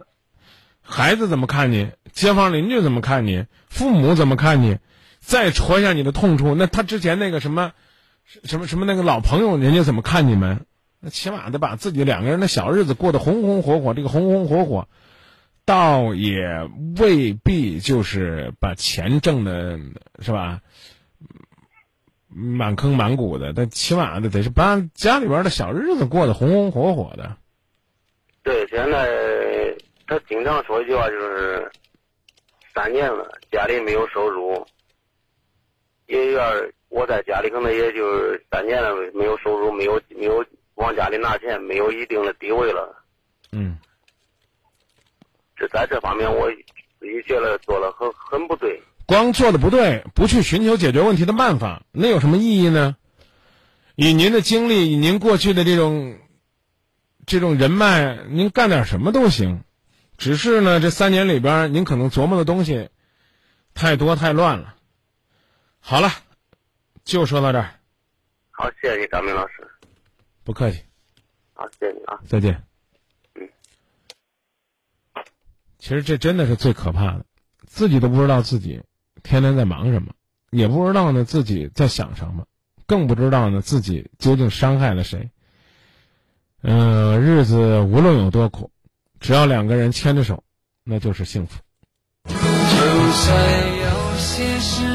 [0.81, 1.89] 孩子怎么看你？
[2.11, 3.45] 街坊邻居怎么看你？
[3.69, 4.77] 父母怎么看你？
[5.19, 7.71] 再戳一下你的痛处，那他之前那个什么，
[8.43, 10.65] 什么什么那个老朋友，人家怎么看你们？
[10.99, 13.93] 那起码得把自己两个人的小日子过得红红火火。
[13.93, 14.87] 这个红红火火，
[15.71, 16.69] 倒也
[16.99, 19.79] 未必就是把钱挣的，
[20.19, 20.59] 是吧？
[22.27, 27.37] 满坑满谷的，但起码的得是把家里边的小日子过得红红火火的。
[28.43, 31.71] 对，现在他经常说一句话，就是
[32.75, 34.67] 三年了，家里没有收入。
[36.07, 36.51] 也要
[36.89, 40.45] 我在家里可能也就三年了，没有收入，没有没有
[40.75, 43.05] 往家里拿钱，没有一定的地位了。
[43.53, 43.77] 嗯，
[45.61, 46.49] 这在这方面我
[46.99, 48.81] 自己觉得做了很很不对。
[49.05, 52.95] 光做的不对，不去寻求解决问题的办法，那有什么意义呢？
[53.95, 56.17] 以您的经历，以您过去的这种
[57.27, 59.63] 这种人脉，您干点什么都行。
[60.17, 62.89] 只是呢，这三年里边，您可能琢磨的东西
[63.75, 64.75] 太多太乱了。
[65.79, 66.09] 好了，
[67.03, 67.75] 就说到这儿。
[68.49, 69.67] 好，谢谢你，张明老师。
[70.43, 70.81] 不客气。
[71.53, 72.19] 好，谢谢你啊。
[72.27, 72.63] 再见。
[73.35, 73.47] 嗯。
[75.81, 77.25] 其实这真的是最可怕的，
[77.65, 78.83] 自己都不知道自己
[79.23, 80.13] 天天在忙什么，
[80.51, 82.45] 也不知道呢自己在想什么，
[82.85, 85.31] 更不知道呢自己究竟伤害了谁。
[86.61, 88.69] 嗯，日子无论有多苦，
[89.19, 90.43] 只要两个人牵着手，
[90.83, 91.59] 那就是幸福。
[92.25, 94.90] 就算有些事。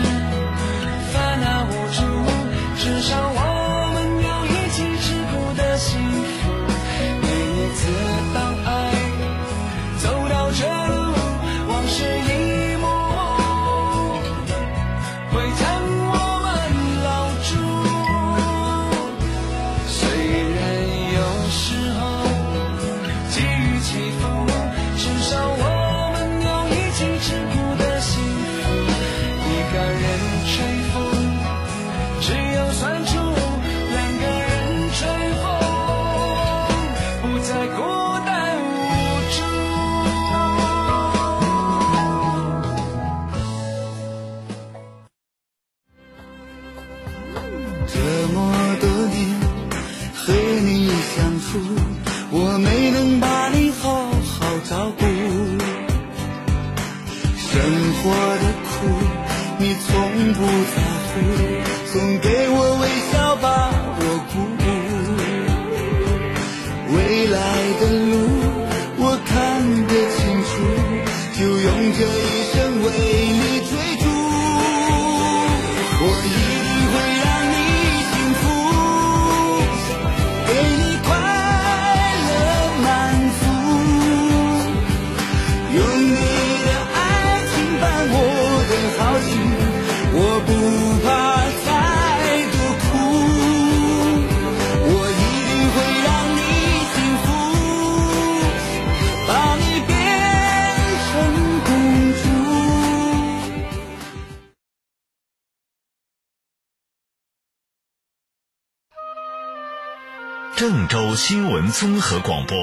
[111.28, 112.56] 新闻综合广播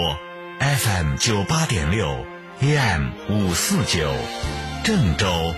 [0.62, 2.08] ，FM 九八点六
[2.62, 4.10] ，AM 五四九，
[4.86, 5.54] 郑州，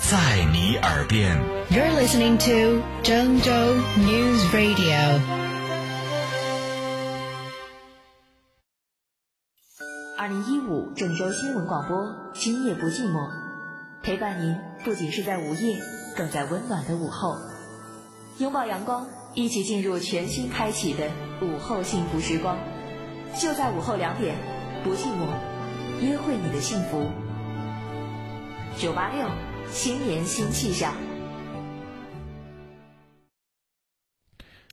[0.00, 1.38] 在你耳边。
[1.70, 5.20] You're listening to Zhengzhou News Radio.
[10.18, 13.30] 二零一五郑州新闻广播，今夜不寂寞，
[14.02, 15.78] 陪伴您不仅是在午夜，
[16.16, 17.36] 更在温暖的午后。
[18.38, 19.06] 拥抱阳光，
[19.38, 22.58] 一起进入全新开启的午后幸福时光。
[23.40, 24.34] 就在午后两点，
[24.82, 25.28] 不寂寞，
[26.04, 27.08] 约会你的幸福。
[28.76, 29.28] 九八六
[29.70, 30.92] 新年新气象。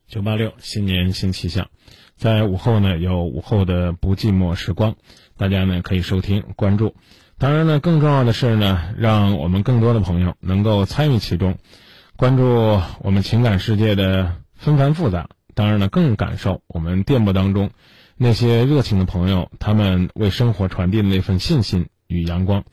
[0.08, 1.68] 九八六新年新气象，
[2.16, 4.96] 在午后呢有午后的不寂寞时光，
[5.36, 6.96] 大家呢可以收听关注。
[7.38, 11.56] 当然呢，更重要的是呢，让我们更多的朋友能够参与其中，
[12.16, 12.42] 关注
[12.98, 14.34] 我们情感世界的
[14.66, 15.28] 纷繁复杂。
[15.54, 17.70] 当然呢，更感受我们电波当中
[18.16, 22.64] 那些热情的朋友，他们为生活传递的那份信心与阳光。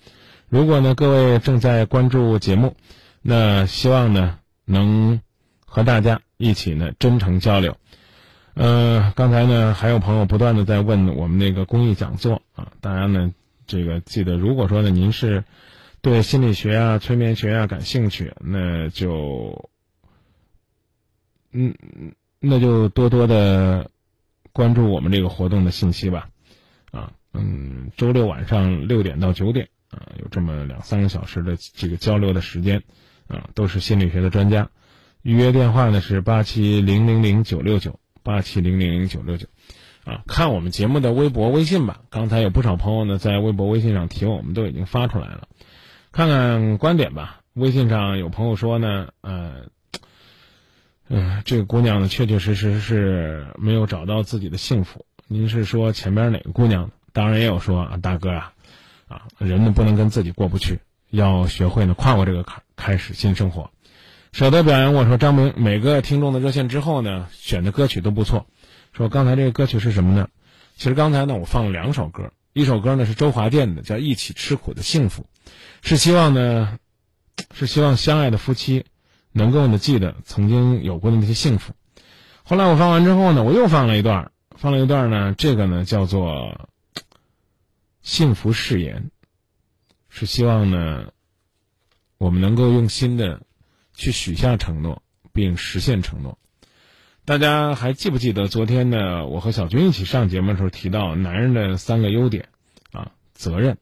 [0.49, 2.75] 如果呢各位正在关注节目，
[3.21, 5.21] 那希望呢能
[5.67, 7.77] 和大家一起呢真诚交流。
[8.55, 13.31] 呃，刚才呢还有朋友不断的在问我们那个公益讲座啊，大家呢
[13.67, 15.43] 这个记得，如果说呢您是
[16.01, 19.69] 对心理学啊、催眠学啊感兴趣，那就
[21.54, 21.74] 嗯
[22.39, 23.89] 那就多多的
[24.51, 26.30] 关注我们这个活动的信息吧。
[26.91, 32.84] 啊，嗯，周六晚上六点到九点啊，有这么两三个小时的这个交流的时间
[33.28, 34.70] 啊，都是心理学的专家。
[35.22, 39.47] 预约电话呢是八七零零零九六九八七零零零九六九，
[40.04, 42.01] 啊，看我们节目的微博、微信吧。
[42.10, 45.47] 刚才有不少朋友呢在微博、微信上提问，我们都已经发出来了。
[46.12, 47.39] 看看观点吧。
[47.54, 49.68] 微信上有朋友说呢，呃，
[51.10, 55.06] 嗯、这个姑娘呢确确实实是没有找到自己的幸福。
[55.28, 56.91] 您是说前边哪个姑娘？
[57.12, 58.54] 当然也有说啊，大哥啊，
[59.08, 60.80] 啊，人呢不能跟自己过不去，
[61.10, 63.70] 要学会呢跨过这个坎，开始新生活。
[64.32, 68.47] 舍得表扬我说张明每个听众的热线之后呢，选的歌曲都不错。
[68.91, 70.30] 说刚才这个歌曲是什么呢？
[70.76, 75.28] 其实刚才呢我放了两首歌，一首歌呢是周华健的，叫《一起吃苦的幸福》，
[75.88, 76.80] 是希望呢，
[77.54, 78.86] 是希望相爱的夫妻
[79.34, 81.73] 能够呢记得曾经有过的那些幸福。
[82.43, 86.69] 后来我放完之后呢，我又放了一段，放了一段呢，这个呢叫做
[88.01, 89.11] 《幸福誓言》，
[90.07, 91.11] 是希望呢
[92.17, 93.41] 我们能够用心的。
[93.95, 95.03] 去许下承诺，
[95.34, 96.39] 并实现承诺。
[97.25, 99.27] 大家还记不记得昨天呢？
[99.27, 102.49] 我和小军一起上节目的时候提到男人的三个优点
[102.91, 103.77] 啊：责任、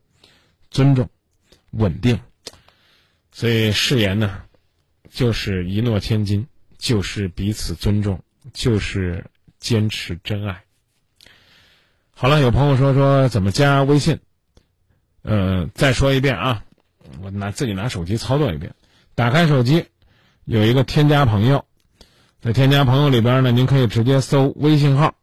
[0.69, 1.09] 尊重、
[1.69, 2.19] 稳定。
[3.31, 4.43] 所以誓言呢，
[5.11, 6.47] 就是一诺千金，
[6.77, 9.25] 就是彼此尊重，就是
[9.59, 10.63] 坚持真爱。
[12.15, 14.19] 好了，有朋友说说怎么加微信？
[15.23, 16.63] 呃，再说一遍啊，
[17.21, 18.73] 我拿自己拿手机操作一遍，
[19.13, 19.85] 打开手机。
[20.45, 21.65] 有一个添加朋友，
[22.41, 25.15] 在添加朋友里边呢，您可以直接搜微信号，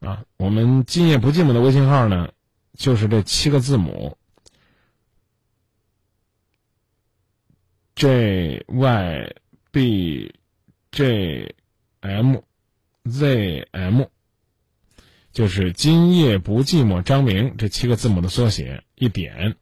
[0.00, 2.30] 啊，我们今夜不寂寞的微信号呢，
[2.76, 4.18] 就是这七个字母
[7.94, 9.34] ，J Y
[9.70, 10.34] B
[10.92, 11.54] J
[12.00, 12.36] M
[13.04, 14.02] Z M，
[15.32, 19.56] 就是今夜不寂寞张明这七个字母的缩写，一点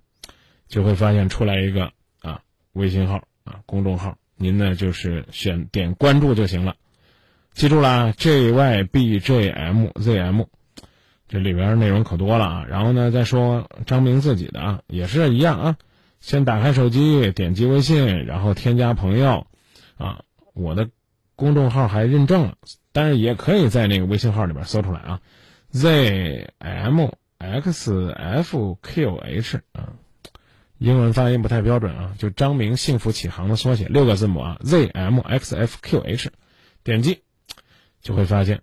[0.66, 4.16] 就会发现出来一个啊微信号啊公众号。
[4.36, 6.76] 您呢，就是选点关注就行了，
[7.54, 10.42] 记住啦，J Y B J M Z M，
[11.28, 12.64] 这里边内容可多了啊。
[12.68, 15.76] 然后呢，再说张明自己的啊，也是一样啊。
[16.20, 19.46] 先打开手机，点击微信，然后添加朋友，
[19.96, 20.22] 啊，
[20.54, 20.90] 我的
[21.36, 22.56] 公众号还认证了，
[22.92, 25.20] 但是也可以在那个微信号里边搜出来啊
[25.70, 27.08] ，Z M
[27.38, 29.94] X F Q H 啊。
[30.78, 36.30] 英文发音不太标准啊，就张明幸福启航的缩写，六个字母啊，Z M X F Q H，
[36.84, 37.22] 点击
[38.00, 38.62] 就会发现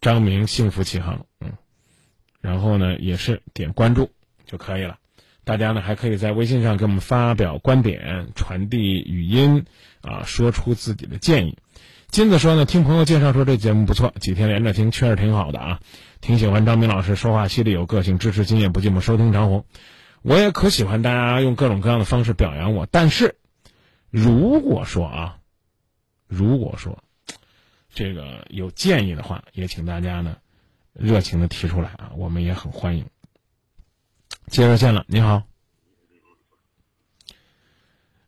[0.00, 1.52] 张明幸福启航，嗯，
[2.40, 4.10] 然后呢也是点关注
[4.44, 4.98] 就可以了。
[5.50, 9.64] 大家呢还可以在微信上给我们发表观点、传递语音，
[10.00, 11.58] 啊，说出自己的建议。
[12.06, 15.80] 金子说呢，听朋友介绍说这节目不错，几天连着听确实挺好的啊，
[16.20, 19.64] 挺喜欢张明老师说话犀利有个性，支持今夜不寂寞，收听长虹。
[20.22, 23.34] 我也可喜欢大家用各种各样的方式表扬我，但是
[24.08, 25.38] 如果说啊，
[26.28, 27.02] 如果说
[27.92, 30.36] 这个有建议的话，也请大家呢
[30.92, 33.06] 热情的提出来啊，我们也很欢迎。
[34.46, 35.42] 接热线了，你好。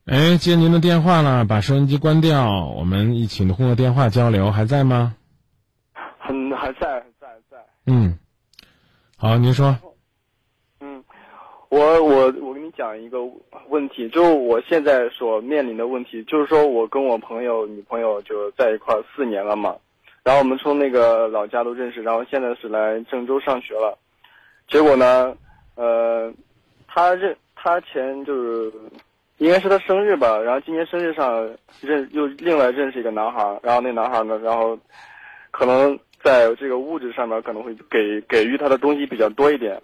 [0.07, 5.15] 哎，接您的电话了，把收音机关掉，我们一起通过电话交流，还在吗？
[6.29, 7.57] 嗯，还在，在，在。
[7.87, 8.19] 嗯，
[9.17, 9.77] 好，您说。
[10.81, 11.03] 嗯，
[11.69, 13.19] 我我我跟你讲一个
[13.69, 19.77] 问题，就是我现在所面临的问题，就是说我跟我朋友女朋友就在一块儿四年了嘛，
[20.25, 23.97] 然后我们从那个老家都认识，然后现在是来郑州上学了，
[24.69, 25.37] 结果呢，
[25.75, 26.33] 呃，
[26.87, 28.73] 他认他前就是。
[29.39, 31.51] 应该是他生日吧，然后今年生日上
[31.81, 34.79] 认又另外认识一个男孩，然后那男孩呢，然后
[35.51, 39.83] 可能在这个物质上面可能会给给予他的东西比较多一点，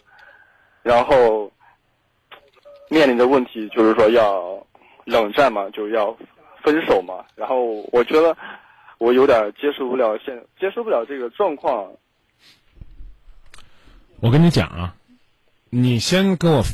[0.85, 1.51] 然后
[2.89, 4.65] 面临的问题就是说要
[5.05, 6.17] 冷战嘛，就要
[6.63, 8.37] 分手嘛，然后我觉得
[8.99, 11.91] 我有点接受不了现接受不了这个状况。
[14.21, 14.95] 我跟你讲啊，
[15.71, 16.65] 你先跟我。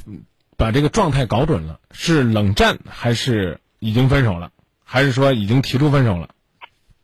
[0.57, 4.53] 把这个状态搞准了，是冷战还是已经分手了，
[4.85, 6.29] 还是说已经提出分手了？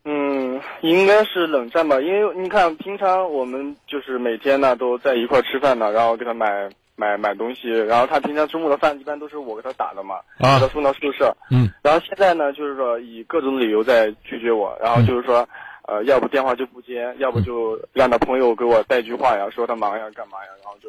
[0.04, 11.36] 嗯，应该是冷战吧，因为你看平常我们就是每天呢都在一块吃饭呢，然后给他买买买东西，然后他平常中午的饭一般都是我给他打的嘛，啊，给他送到宿舍。
[11.50, 15.48] 嗯，然后现在呢就是说以各种理由在拒绝我，然后就是说，
[15.88, 20.88] 呃，要不电话就不接，要不就让他朋友给我带句话呀，说他忙呀干嘛呀，然后就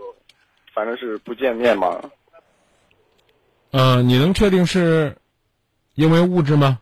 [0.73, 1.99] 反正是不见面嘛。
[3.71, 5.15] 呃，你能确定是
[5.95, 6.79] 因为物质吗？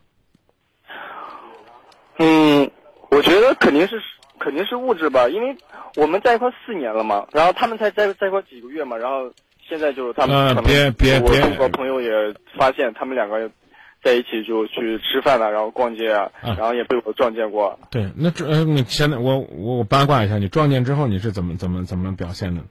[2.18, 2.70] 嗯，
[3.10, 4.00] 我觉得肯定是
[4.38, 5.56] 肯定是物质吧，因为
[5.96, 9.32] 我们在一块四年了嘛，然后他们才在在一块几个月嘛，然后
[9.66, 12.10] 现在就是他们呃，别别别，我朋友也
[12.58, 13.50] 发现他们两个
[14.02, 17.78] 在一起就去吃饭了，然后逛街啊，然后也被我撞见过。
[17.90, 22.62] 对，那这呃，你现在我我我八卦一下，你撞见之后你是怎么怎么怎么表现的？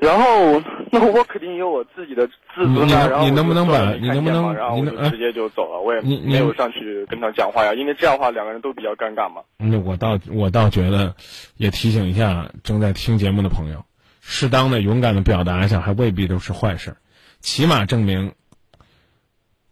[0.00, 3.08] 然后，那我肯定有我自己的自尊啊。
[3.08, 9.42] 然后你能不能把你能不能然后我就直接就走了，我也没有上去跟他讲话呀，因为这样的话两个人都比较尴尬嘛。
[9.56, 11.14] 那我倒我倒觉得，
[11.56, 13.84] 也提醒一下正在听节目的朋友，
[14.20, 16.96] 适当的勇敢的表达一下，还未必都是坏事，
[17.40, 18.34] 起码证明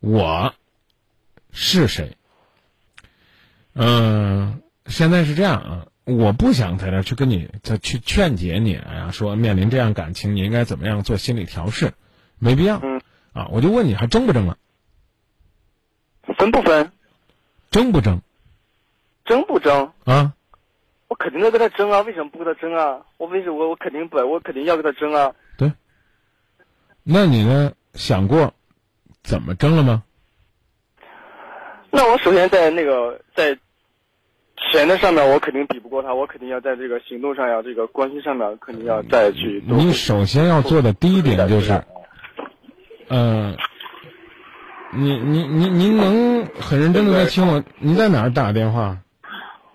[0.01, 0.53] 我
[1.53, 2.17] 是谁。
[3.75, 5.87] 嗯，现在是这样啊。
[6.07, 11.95] 我不想在这去跟你再去劝解你啊，说面临这样感情，你应该怎么样做心理调试，
[12.39, 12.79] 没必要。
[12.81, 13.03] 嗯。
[13.33, 14.57] 啊，我就问你，还争不争了？
[16.39, 16.93] 分不分？
[17.73, 18.23] 争不争？
[19.25, 19.93] 争不争？
[20.05, 20.33] 啊！
[21.09, 22.03] 我肯定要跟他争啊！
[22.03, 23.01] 为什么不跟他争啊？
[23.17, 25.35] 我为什么我我肯定不，我肯定要跟他争啊！
[25.59, 25.73] 对。
[27.03, 27.73] 那你呢？
[27.95, 28.55] 想过
[29.25, 30.05] 怎么争了吗？
[31.91, 33.59] 那我首先在那个在。
[34.57, 39.63] 钱的上面我肯定比不过他，我肯定要在这个行动上要这个关系上面肯定要再去。
[39.67, 41.83] 你首先要做的第一点就是，
[43.09, 43.57] 嗯，
[44.93, 47.63] 你你你您能很认真的在听我？
[47.79, 48.97] 您在哪儿打电话？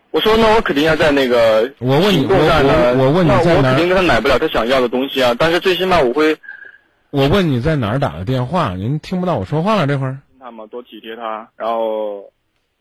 [0.10, 3.76] 我说那我肯定要在那个我问你，我我我问你在哪儿？
[3.76, 6.36] 肯定跟他买不了他想要的东西啊，但是最起码我会。
[7.12, 8.74] 我问你在哪儿打的电话？
[8.74, 9.86] 您听不到我说话了？
[9.86, 10.20] 这会儿。
[10.40, 12.32] 他嘛，多体贴他，然后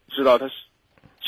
[0.09, 0.55] 知道他是。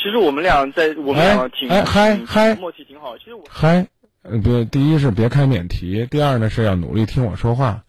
[0.03, 3.17] 其实我们俩在我们俩挺哎嗨嗨默契挺好。
[3.17, 3.87] 其实我嗨，
[4.21, 7.83] 呃，别，第一是别开免提，第二呢是要努力听我说话，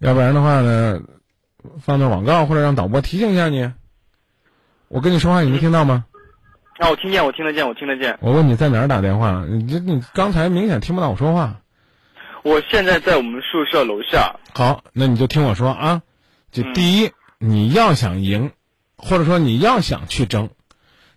[0.00, 1.00] 要不然的话呢，
[1.80, 3.70] 放段广告或者让导播提醒一下你。
[4.88, 6.04] 我跟你说话，你没听到吗？
[6.78, 8.18] 啊，我听见，我听得见，我听得见。
[8.20, 9.44] 我问你在哪儿打电话？
[9.48, 11.60] 你这你刚才明显听不到我说话。
[12.42, 14.34] 我现在在我们宿舍楼下。
[14.52, 16.02] 好，那你就听我说啊，
[16.50, 18.50] 就第一，你要想赢，
[18.96, 20.48] 或者说你要想去争。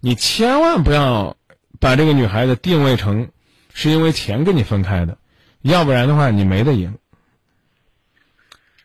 [0.05, 1.37] 你千万不要
[1.79, 3.29] 把这个女孩子定位成
[3.73, 5.17] 是因为钱跟你分开的，
[5.61, 6.97] 要不然的话你没得赢。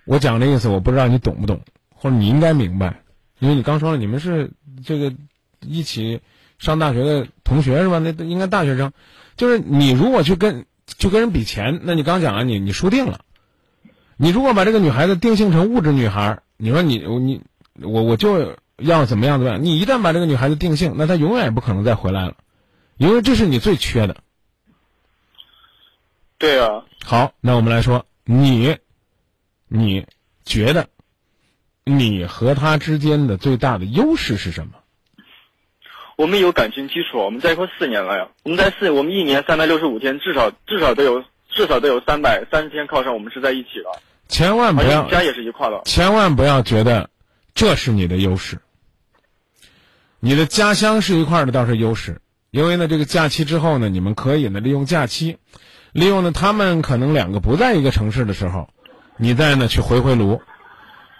[0.04, 1.62] 我讲这意思，我不知道你懂不懂，
[1.92, 3.02] 或者你应该明白，
[3.40, 4.52] 因为你刚说了你们是
[4.84, 5.12] 这个
[5.60, 6.20] 一起
[6.60, 7.98] 上大学的同学是吧？
[7.98, 8.92] 那应该大学生，
[9.36, 10.66] 就是你如果去跟
[10.98, 13.22] 去跟人比钱，那你刚讲了你你输定了。
[14.16, 17.42] 你如果把这个女孩子定性成物质女孩，你说你你
[17.82, 18.56] 我我就。
[18.78, 19.64] 要怎么样怎么样？
[19.64, 22.36] 你一旦把这个女孩子定性，那她永远也不可能再回来了，
[22.96, 24.16] 因为这是你最缺的。
[26.38, 26.84] 对啊。
[27.04, 28.76] 好，那我们来说，你，
[29.66, 30.06] 你
[30.44, 30.88] 觉得
[31.84, 34.74] 你和他之间的最大的优势是什么？
[36.16, 38.28] 我们有感情基础，我们在一块四年了呀。
[38.42, 44.00] 我们在四，我们一年三百六十五天，至少至少得有至少得有三百三十天靠上我们是在一起的。
[44.28, 47.08] 千万不要家也是一块的，千万不要觉得
[47.54, 48.58] 这是你的优势。
[50.20, 52.20] 你的家乡是一块的倒是优势，
[52.50, 55.38] 因为呢，这个假期之后呢，你们可以呢利用假期，
[55.92, 58.68] 利用呢他们可能两个不在一个城市的时候，
[59.16, 60.42] 你再呢去回回炉。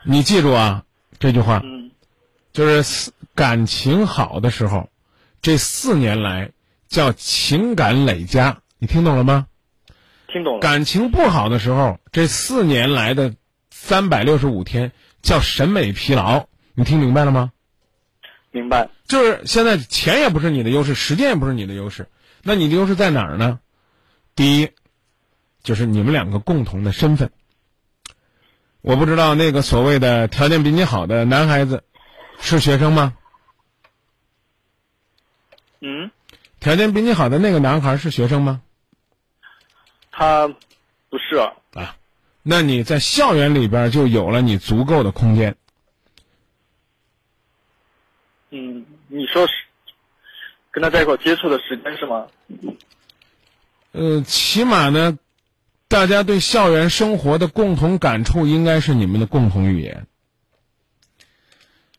[0.04, 0.82] 你记住啊，
[1.18, 1.62] 这句话，
[2.52, 4.88] 就是感情好的时候，
[5.42, 6.50] 这四年来
[6.88, 9.46] 叫情感累加，你听懂了吗？
[10.26, 10.60] 听懂了。
[10.60, 13.34] 感情不好的时候，这四年来的
[13.70, 14.90] 三百六十五天
[15.22, 17.52] 叫审美疲劳，你听明白了吗？
[18.50, 18.88] 明白。
[19.06, 22.08] 就是现在钱也不是你的优势，时间也不是你的优势，
[22.42, 23.60] 那你的优势在哪儿呢？
[24.34, 24.70] 第一，
[25.62, 27.30] 就是你们两个共同的身份。
[28.80, 31.82] 我不知道那个所谓的条件比你好的男孩子
[32.40, 33.14] 是学生吗？
[35.80, 36.10] 嗯。
[36.60, 38.62] 条件比你好的那个男孩是学生吗？
[40.10, 41.96] 他不是啊，
[42.42, 45.56] 那你在校园里边就有了你足够的空间。
[48.50, 49.52] 嗯，你说是
[50.70, 52.26] 跟他在一块接触的时间是吗？
[53.92, 55.18] 呃，起码呢，
[55.88, 60.06] 大家对校园生活的共同感触应该是你们的共同语言。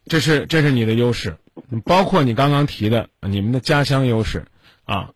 [0.05, 1.37] 这是这是你的优势，
[1.85, 4.45] 包括你刚刚提的你们的家乡优势
[4.85, 5.11] 啊。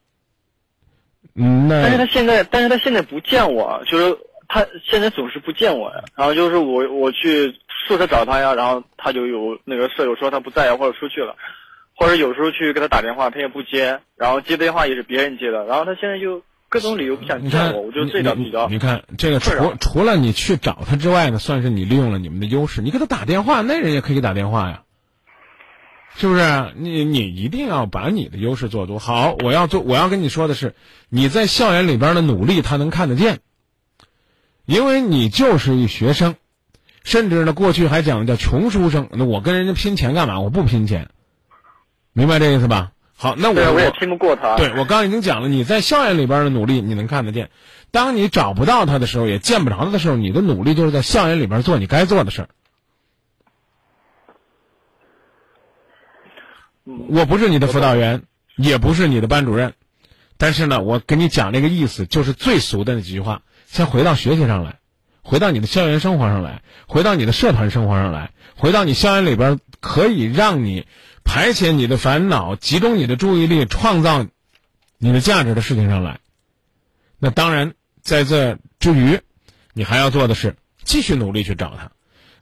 [1.33, 6.03] 嗯，那但是他现在，但是他现在不见我，就是他现在总是不见我呀。
[6.15, 11.35] 然后就是我我去宿舍找他呀，然后他就有那个舍友说他不在呀，或者出去了，
[11.95, 18.67] 或者有时候去给他打电话，他也不接，然后接电话也是别人接的，然后他现在就各种理由不想见我，我觉得这点比较。
[18.69, 24.83] 你看这个除除了你去找他之外呢，算是你利用了你们的优势，你给他打电话，那人也可以打电话呀。
[26.15, 26.73] 是不是？
[26.75, 28.99] 你你一定要把你的优势做足。
[28.99, 30.75] 好，我要做，我要跟你说的是，
[31.09, 33.39] 你在校园里边的努力，他能看得见。
[34.65, 36.35] 因为你就是一学生，
[37.03, 39.09] 甚至呢，过去还讲叫穷书生。
[39.11, 40.39] 那我跟人家拼钱干嘛？
[40.39, 41.09] 我不拼钱，
[42.13, 42.91] 明白这意思吧？
[43.15, 44.55] 好，那我我也拼不过他。
[44.57, 47.51] 对我刚刚已经讲了，你在校园里边的努力，你能看得见。
[47.91, 52.49] 当你找不到他的时候，也见不着他的时候，你的努力就是在校园里边做你该做的事儿。
[56.85, 58.23] 我不是你的辅导员，
[58.57, 59.73] 也不是你的班主任，
[60.37, 63.41] 但是呢，我跟你讲这个意思，就是最俗的那几句话。
[63.67, 64.79] 先回到学习上来，
[65.23, 70.85] 回到你的校园生活上来，回到你的社团生活上来，回到你校园里边可以让你
[71.23, 74.25] 排遣你的烦恼、集中你的注意力、创造
[74.97, 76.19] 你的价值的事情上来。
[77.17, 79.21] 那当然，在这之余，
[79.73, 81.91] 你还要做的是继续努力去找他。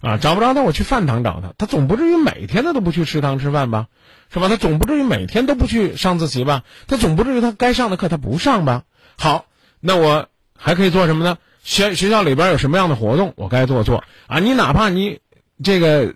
[0.02, 1.54] 啊，找不着他，我去饭堂找他。
[1.60, 3.86] 他总不至于每天他都不去食堂吃饭吧，
[4.34, 4.48] 是吧？
[4.48, 6.64] 他总不至于每天都不去上自习吧？
[6.88, 8.86] 他总不至于他该上的课他不上吧？
[9.20, 9.46] 好，
[9.80, 10.28] 那我
[10.58, 11.38] 还可以做什么呢？
[11.64, 14.40] 学学校里边有什么样的活动，我该做做啊？
[14.40, 15.20] 你哪怕你
[15.64, 16.16] 这个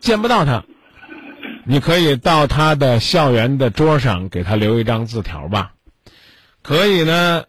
[0.00, 0.64] 见不到他，
[1.64, 5.72] 你可以到他的校园的桌上给他留一张字条吧。
[6.62, 7.44] 可以呢。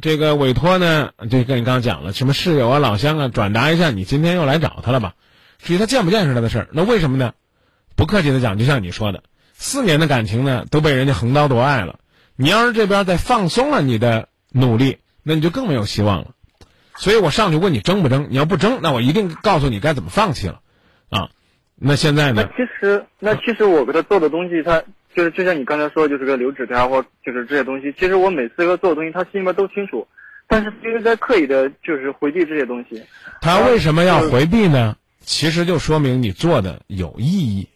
[0.00, 5.14] 这个委托呢，就跟你刚讲了，什么室友啊、老乡啊，转达一下，你今天又来找他了吧？
[5.58, 6.68] 至于他见不见是他的事儿。
[6.70, 7.32] 那为什么呢？
[7.96, 9.24] 不客气的讲，就像你说的，
[9.54, 11.98] 四年的感情呢，都被人家横刀夺爱了。
[12.36, 16.28] 你要是这边再放松了你的努力，那你就更没有希望了。
[16.98, 18.26] 所以我上去问你争不争？
[18.30, 20.60] 你要不争，那我一定告诉你该怎么放弃了。
[21.08, 21.30] 啊，
[21.76, 22.42] 那现在呢？
[22.46, 24.82] 那其实，那其实我给他做的东西，他。
[25.14, 27.92] 就是就像你刚才说，就是个留纸条或就是这些东西。
[27.98, 30.06] 其实我每次给他做的东西，他心里面都清楚，
[30.46, 33.02] 但是就是在刻意的，就是回避这些东西。
[33.40, 34.96] 他为什么要回避呢？
[35.20, 37.68] 其实就说明你做的有意义，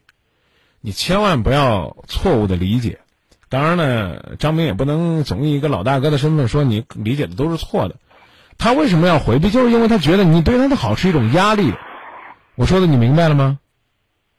[0.80, 3.00] 你千万不要错误的理解。
[3.48, 7.96] 当然呢，张明也不能总以一个老大哥的身份说你理解的都是错的。
[8.62, 9.50] 他为什么要回避？
[9.50, 11.74] 就是因为他觉得你对他的好是一种压力。
[12.54, 13.58] 我说的你明白了吗？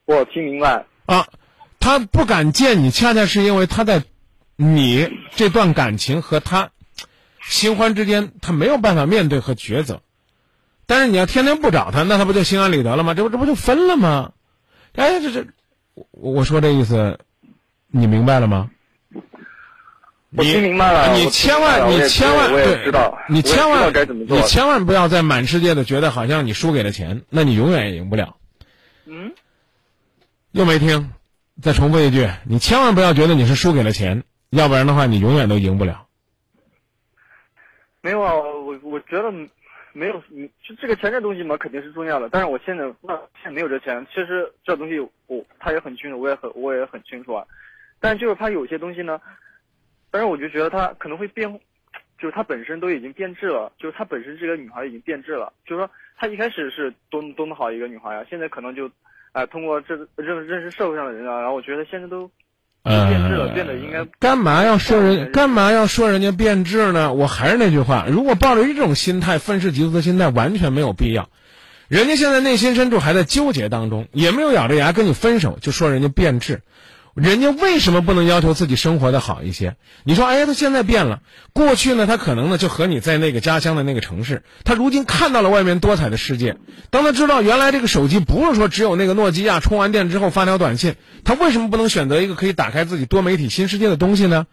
[0.05, 1.27] 我听明白啊。
[1.81, 4.03] 他不敢见你，恰恰是因为他在
[4.55, 6.69] 你这段感情和他
[7.41, 9.99] 新欢之间，他没有办法面对和抉择。
[10.85, 13.13] 但是你要天天不找他，那他不就心安理得了吗？
[13.15, 14.31] 这不这不就分了吗？
[14.95, 15.47] 哎，这这，
[16.11, 17.19] 我我说这意思，
[17.87, 18.69] 你明白了吗？
[20.35, 21.13] 我听明白了。
[21.15, 22.91] 你千万，你千万，对，
[23.29, 24.37] 你千万该怎么做？
[24.37, 28.37] 你千万不要在满世界的觉得好像你输给了钱，那你永远也赢不了。
[29.05, 29.33] 嗯。
[30.51, 31.11] 又没听。
[31.61, 36.07] 再重复一句，你千万不要觉得你是输给了钱，要不然的话，你永远都赢不了。
[38.01, 39.31] 没有啊，我我觉得
[39.93, 42.27] 没有，嗯就这个钱这东西嘛，肯定是重要的。
[42.27, 47.45] 但是我现在那现在没有这钱，其实这东西我他也很清楚，我也很我也很清楚啊。
[47.99, 49.21] 但就是他有些东西呢，
[50.13, 51.59] 但是我就觉得她可能会变，
[52.19, 55.51] 就是她本身都已经变质了，就是她本身这个女孩已经变质了。
[55.65, 58.91] 就是说她一开始是多多么好一个女孩呀、现在可能就，
[59.31, 62.29] 啊、通过这认认识社会上的人啊，然后我觉得现在都
[62.83, 65.31] 呃，变质了，变得应该干嘛要说人？
[65.31, 67.11] 干嘛要说人家变质呢？
[67.13, 71.29] 我还是那句话，如果抱着一种心态、愤世嫉俗的心态，完全没有必要。
[71.87, 76.61] 人家现在内心深处还在纠结当中，也没有咬着牙跟你分手，就说人家变质。
[77.13, 79.75] 人家为什么不能要求自己生活的好一些？
[80.03, 81.21] 你说，哎，他现在变了。
[81.53, 86.57] 过去呢，他可能呢就和你在那个家乡的那个城市，他如今看到了外面多彩的世界。
[86.89, 94.47] 当他知道原来这个手机不是说只有那个诺基亚充完电之后发条短信，他为什么不能选择一个可以打开自己多媒体新世界的东西呢？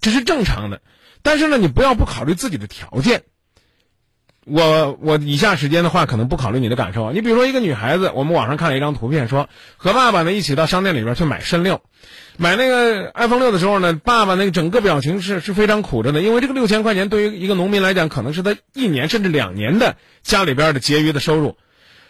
[0.00, 0.80] 这是正常的。
[1.22, 3.22] 但是呢，你不要不考虑自己的条件。
[4.44, 7.12] 我我以下时间的话，可能不考虑你的感受。
[7.12, 11.80] 你比如说一个女孩子，我们网上看了一张图片，说和爸爸呢一起到商店里边去买肾六，
[12.36, 21.56] 买那个 iPhone 六的时候呢，爸爸那个整个表情是是非常苦着的，因为这个六千块钱对于一个农民来讲，可能是他一年甚至两年的家里边的结余的收入。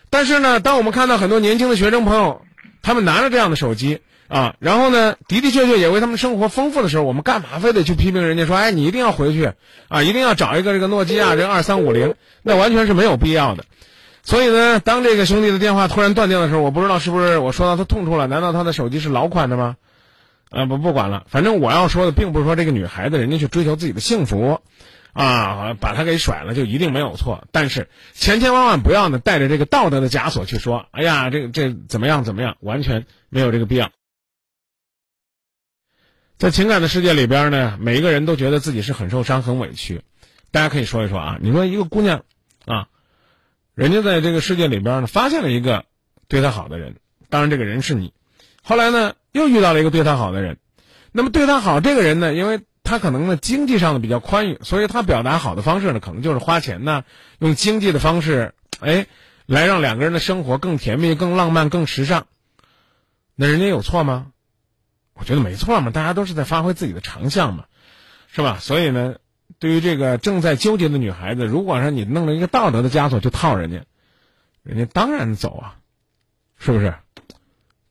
[0.09, 2.43] 但是呢，当我们看到很多年轻的学生朋友，
[2.83, 4.01] 他们拿着这样的手机
[4.33, 9.53] 啊，然后呢，的的确确也为他们生活丰富的时候，我们干嘛非得去批评人家说，哎，你一定要回去
[9.89, 13.67] 啊，一定要找一个这个诺基亚这二三五零，那完全是没有必要的。
[14.23, 18.27] 所以呢，当这个兄弟的电话突然断掉的时候，我不知道是不是我说到他痛处了？
[18.27, 19.77] 难道他的手机是老款的吗？
[20.49, 24.61] 啊，不不管了，反正我要说的并不是说这个女孩子人家去追求自己的幸福，
[25.13, 27.45] 啊，把他给甩了就一定没有错。
[27.53, 33.91] 但是千千万万不要呢带着这个道德的枷锁去说，哎呀，这这怎么样怎么样，完全没有这个必要。
[36.43, 40.03] 在情感的世界里边呢，每一个人都觉得自己是很受伤、很委屈。
[40.51, 42.25] 大家可以说一说啊，你说一个姑娘
[42.65, 42.89] 啊，
[43.77, 45.85] 人家在这个世界里边呢，发现了一个
[46.27, 46.97] 对她好的人，
[47.29, 48.13] 当然这个人是你。
[48.61, 50.59] 后来呢，又遇到了一个对她好的人，
[51.13, 57.05] 那么对她好这个人呢，因为他可能呢经济上的比较宽裕，所以他表达好的方式呢，可能就是花钱呢，
[57.39, 59.07] 用经济的方式，哎，
[59.47, 62.27] 来让两个人的生活更甜蜜、更浪漫、更时尚。
[63.37, 64.27] 那人家有错吗？
[65.23, 67.67] 我觉得没错嘛，大家都是在发挥自己的长项嘛，
[68.27, 68.59] 是吧？
[68.59, 69.19] 所以呢，
[69.61, 73.85] 对于这个正在纠结的女孩子，如果说你弄了一个道德的枷锁去套人家，
[74.65, 75.77] 人家当然走啊，
[76.59, 76.97] 是不是？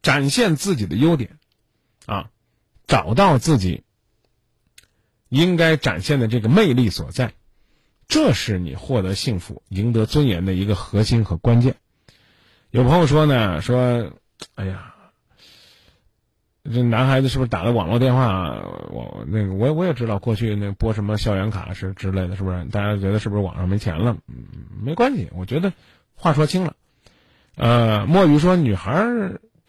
[0.01, 1.37] 展现自己的优点，
[2.05, 2.27] 啊，
[2.85, 3.83] 找到自己
[5.29, 7.31] 应该展现的这个魅力所在，
[8.09, 11.77] 这是你获得幸福、赢得尊严的一个核心和关键。
[12.71, 14.11] 有朋友说呢，说，
[14.55, 14.90] 哎呀。
[16.63, 18.49] 这男孩子是不是打的网络电话？
[18.91, 22.65] 我那个我我也知道，过去那拨什么校园卡是之类的，是不是？
[22.65, 24.17] 大家觉得是不是网上没钱了？
[24.27, 24.43] 嗯，
[24.83, 25.73] 没关系，我觉得
[26.13, 26.73] 话说清了。
[27.55, 29.05] 呃，墨鱼说女孩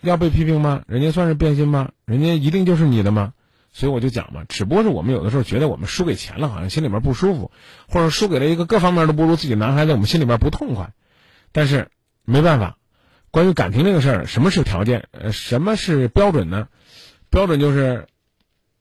[0.03, 0.83] 要被批评吗？
[0.87, 1.93] 人家算是变心吗？
[2.05, 3.33] 人家一定就是你的吗？
[3.73, 7.51] 所以我就讲嘛，只不过是我们有的时候觉得我们输给钱了，好像心里面不舒服，
[7.89, 10.93] 或者输给了一个各方面都不如自己男孩子，我们心里面不痛快。
[11.53, 11.89] 但是
[12.27, 12.77] 没办法，
[13.31, 15.09] 关于感情这个事儿，什么是条件？
[15.11, 16.69] 呃，什么是标准呢？
[17.33, 18.07] 标准就是，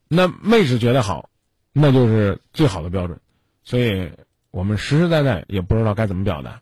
[0.10, 1.30] 那妹子觉得好，
[1.72, 3.18] 那就是最好的标准，
[3.64, 4.11] 所以
[4.52, 6.61] 我们实实在在也不知道该怎么表达。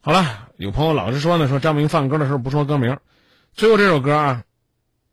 [0.00, 2.96] 好了，有朋友老是说呢，说张明放歌的时候不说歌名，
[3.52, 4.44] 最后这首歌啊，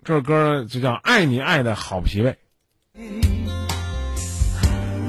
[0.04, 2.30] 这首歌就叫《爱你爱的好疲惫》。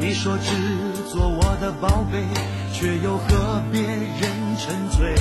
[0.01, 0.57] 你说只
[1.11, 2.25] 做我的宝贝，
[2.73, 5.15] 却又和别人沉醉，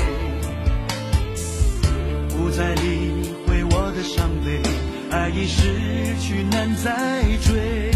[2.29, 4.94] 不再理会我的伤悲。
[5.11, 7.91] 爱已失去，难再追。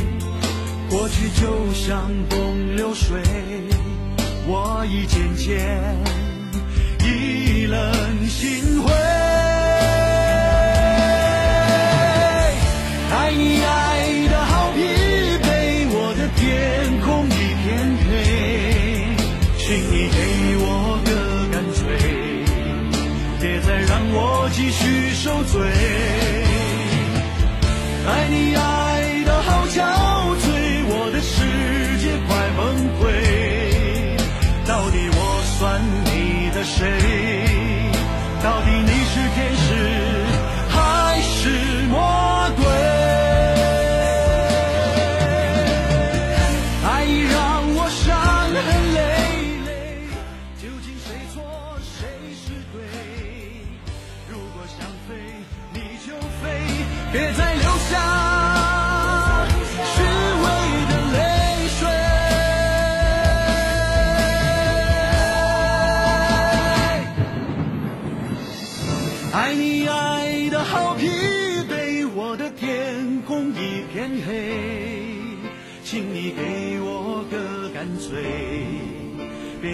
[0.90, 3.22] 过去就像东流水，
[4.48, 5.60] 我已渐渐
[7.03, 8.91] 意冷心灰。
[13.11, 14.81] 爱你爱的好疲
[15.44, 15.45] 惫，
[15.91, 17.30] 我的天空一
[17.61, 17.68] 片
[18.10, 18.14] 黑，
[19.57, 20.18] 请你给
[20.61, 21.10] 我个
[21.52, 21.80] 干脆，
[23.40, 24.18] 别再让我
[24.53, 26.49] 继续受罪。
[28.10, 28.89] 爱你啊。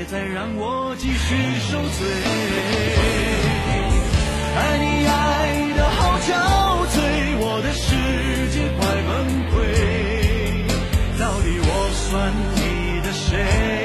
[0.07, 1.35] 再让我继续
[1.67, 2.07] 受罪。
[4.55, 6.29] 爱你爱的好憔
[6.93, 6.97] 悴，
[7.39, 7.85] 我的世
[8.51, 9.11] 界快崩
[9.51, 9.53] 溃，
[11.19, 13.84] 到底我算你的谁？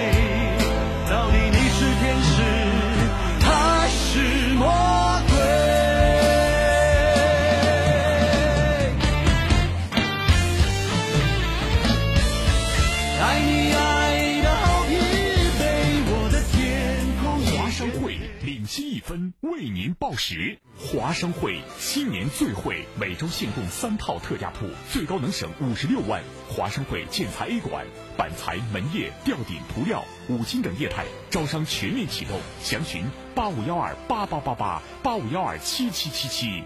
[19.95, 20.59] 报时。
[20.79, 26.23] 华商会新年最惠，每周限供三套特价铺，最高能省五十六万。
[26.49, 27.87] 华商会建材 A 馆，
[28.17, 33.05] 板材、门业、吊顶、涂料、五金等业态招商全面启动，详询
[33.35, 36.65] 八五幺二八八八八八五幺二七七七七。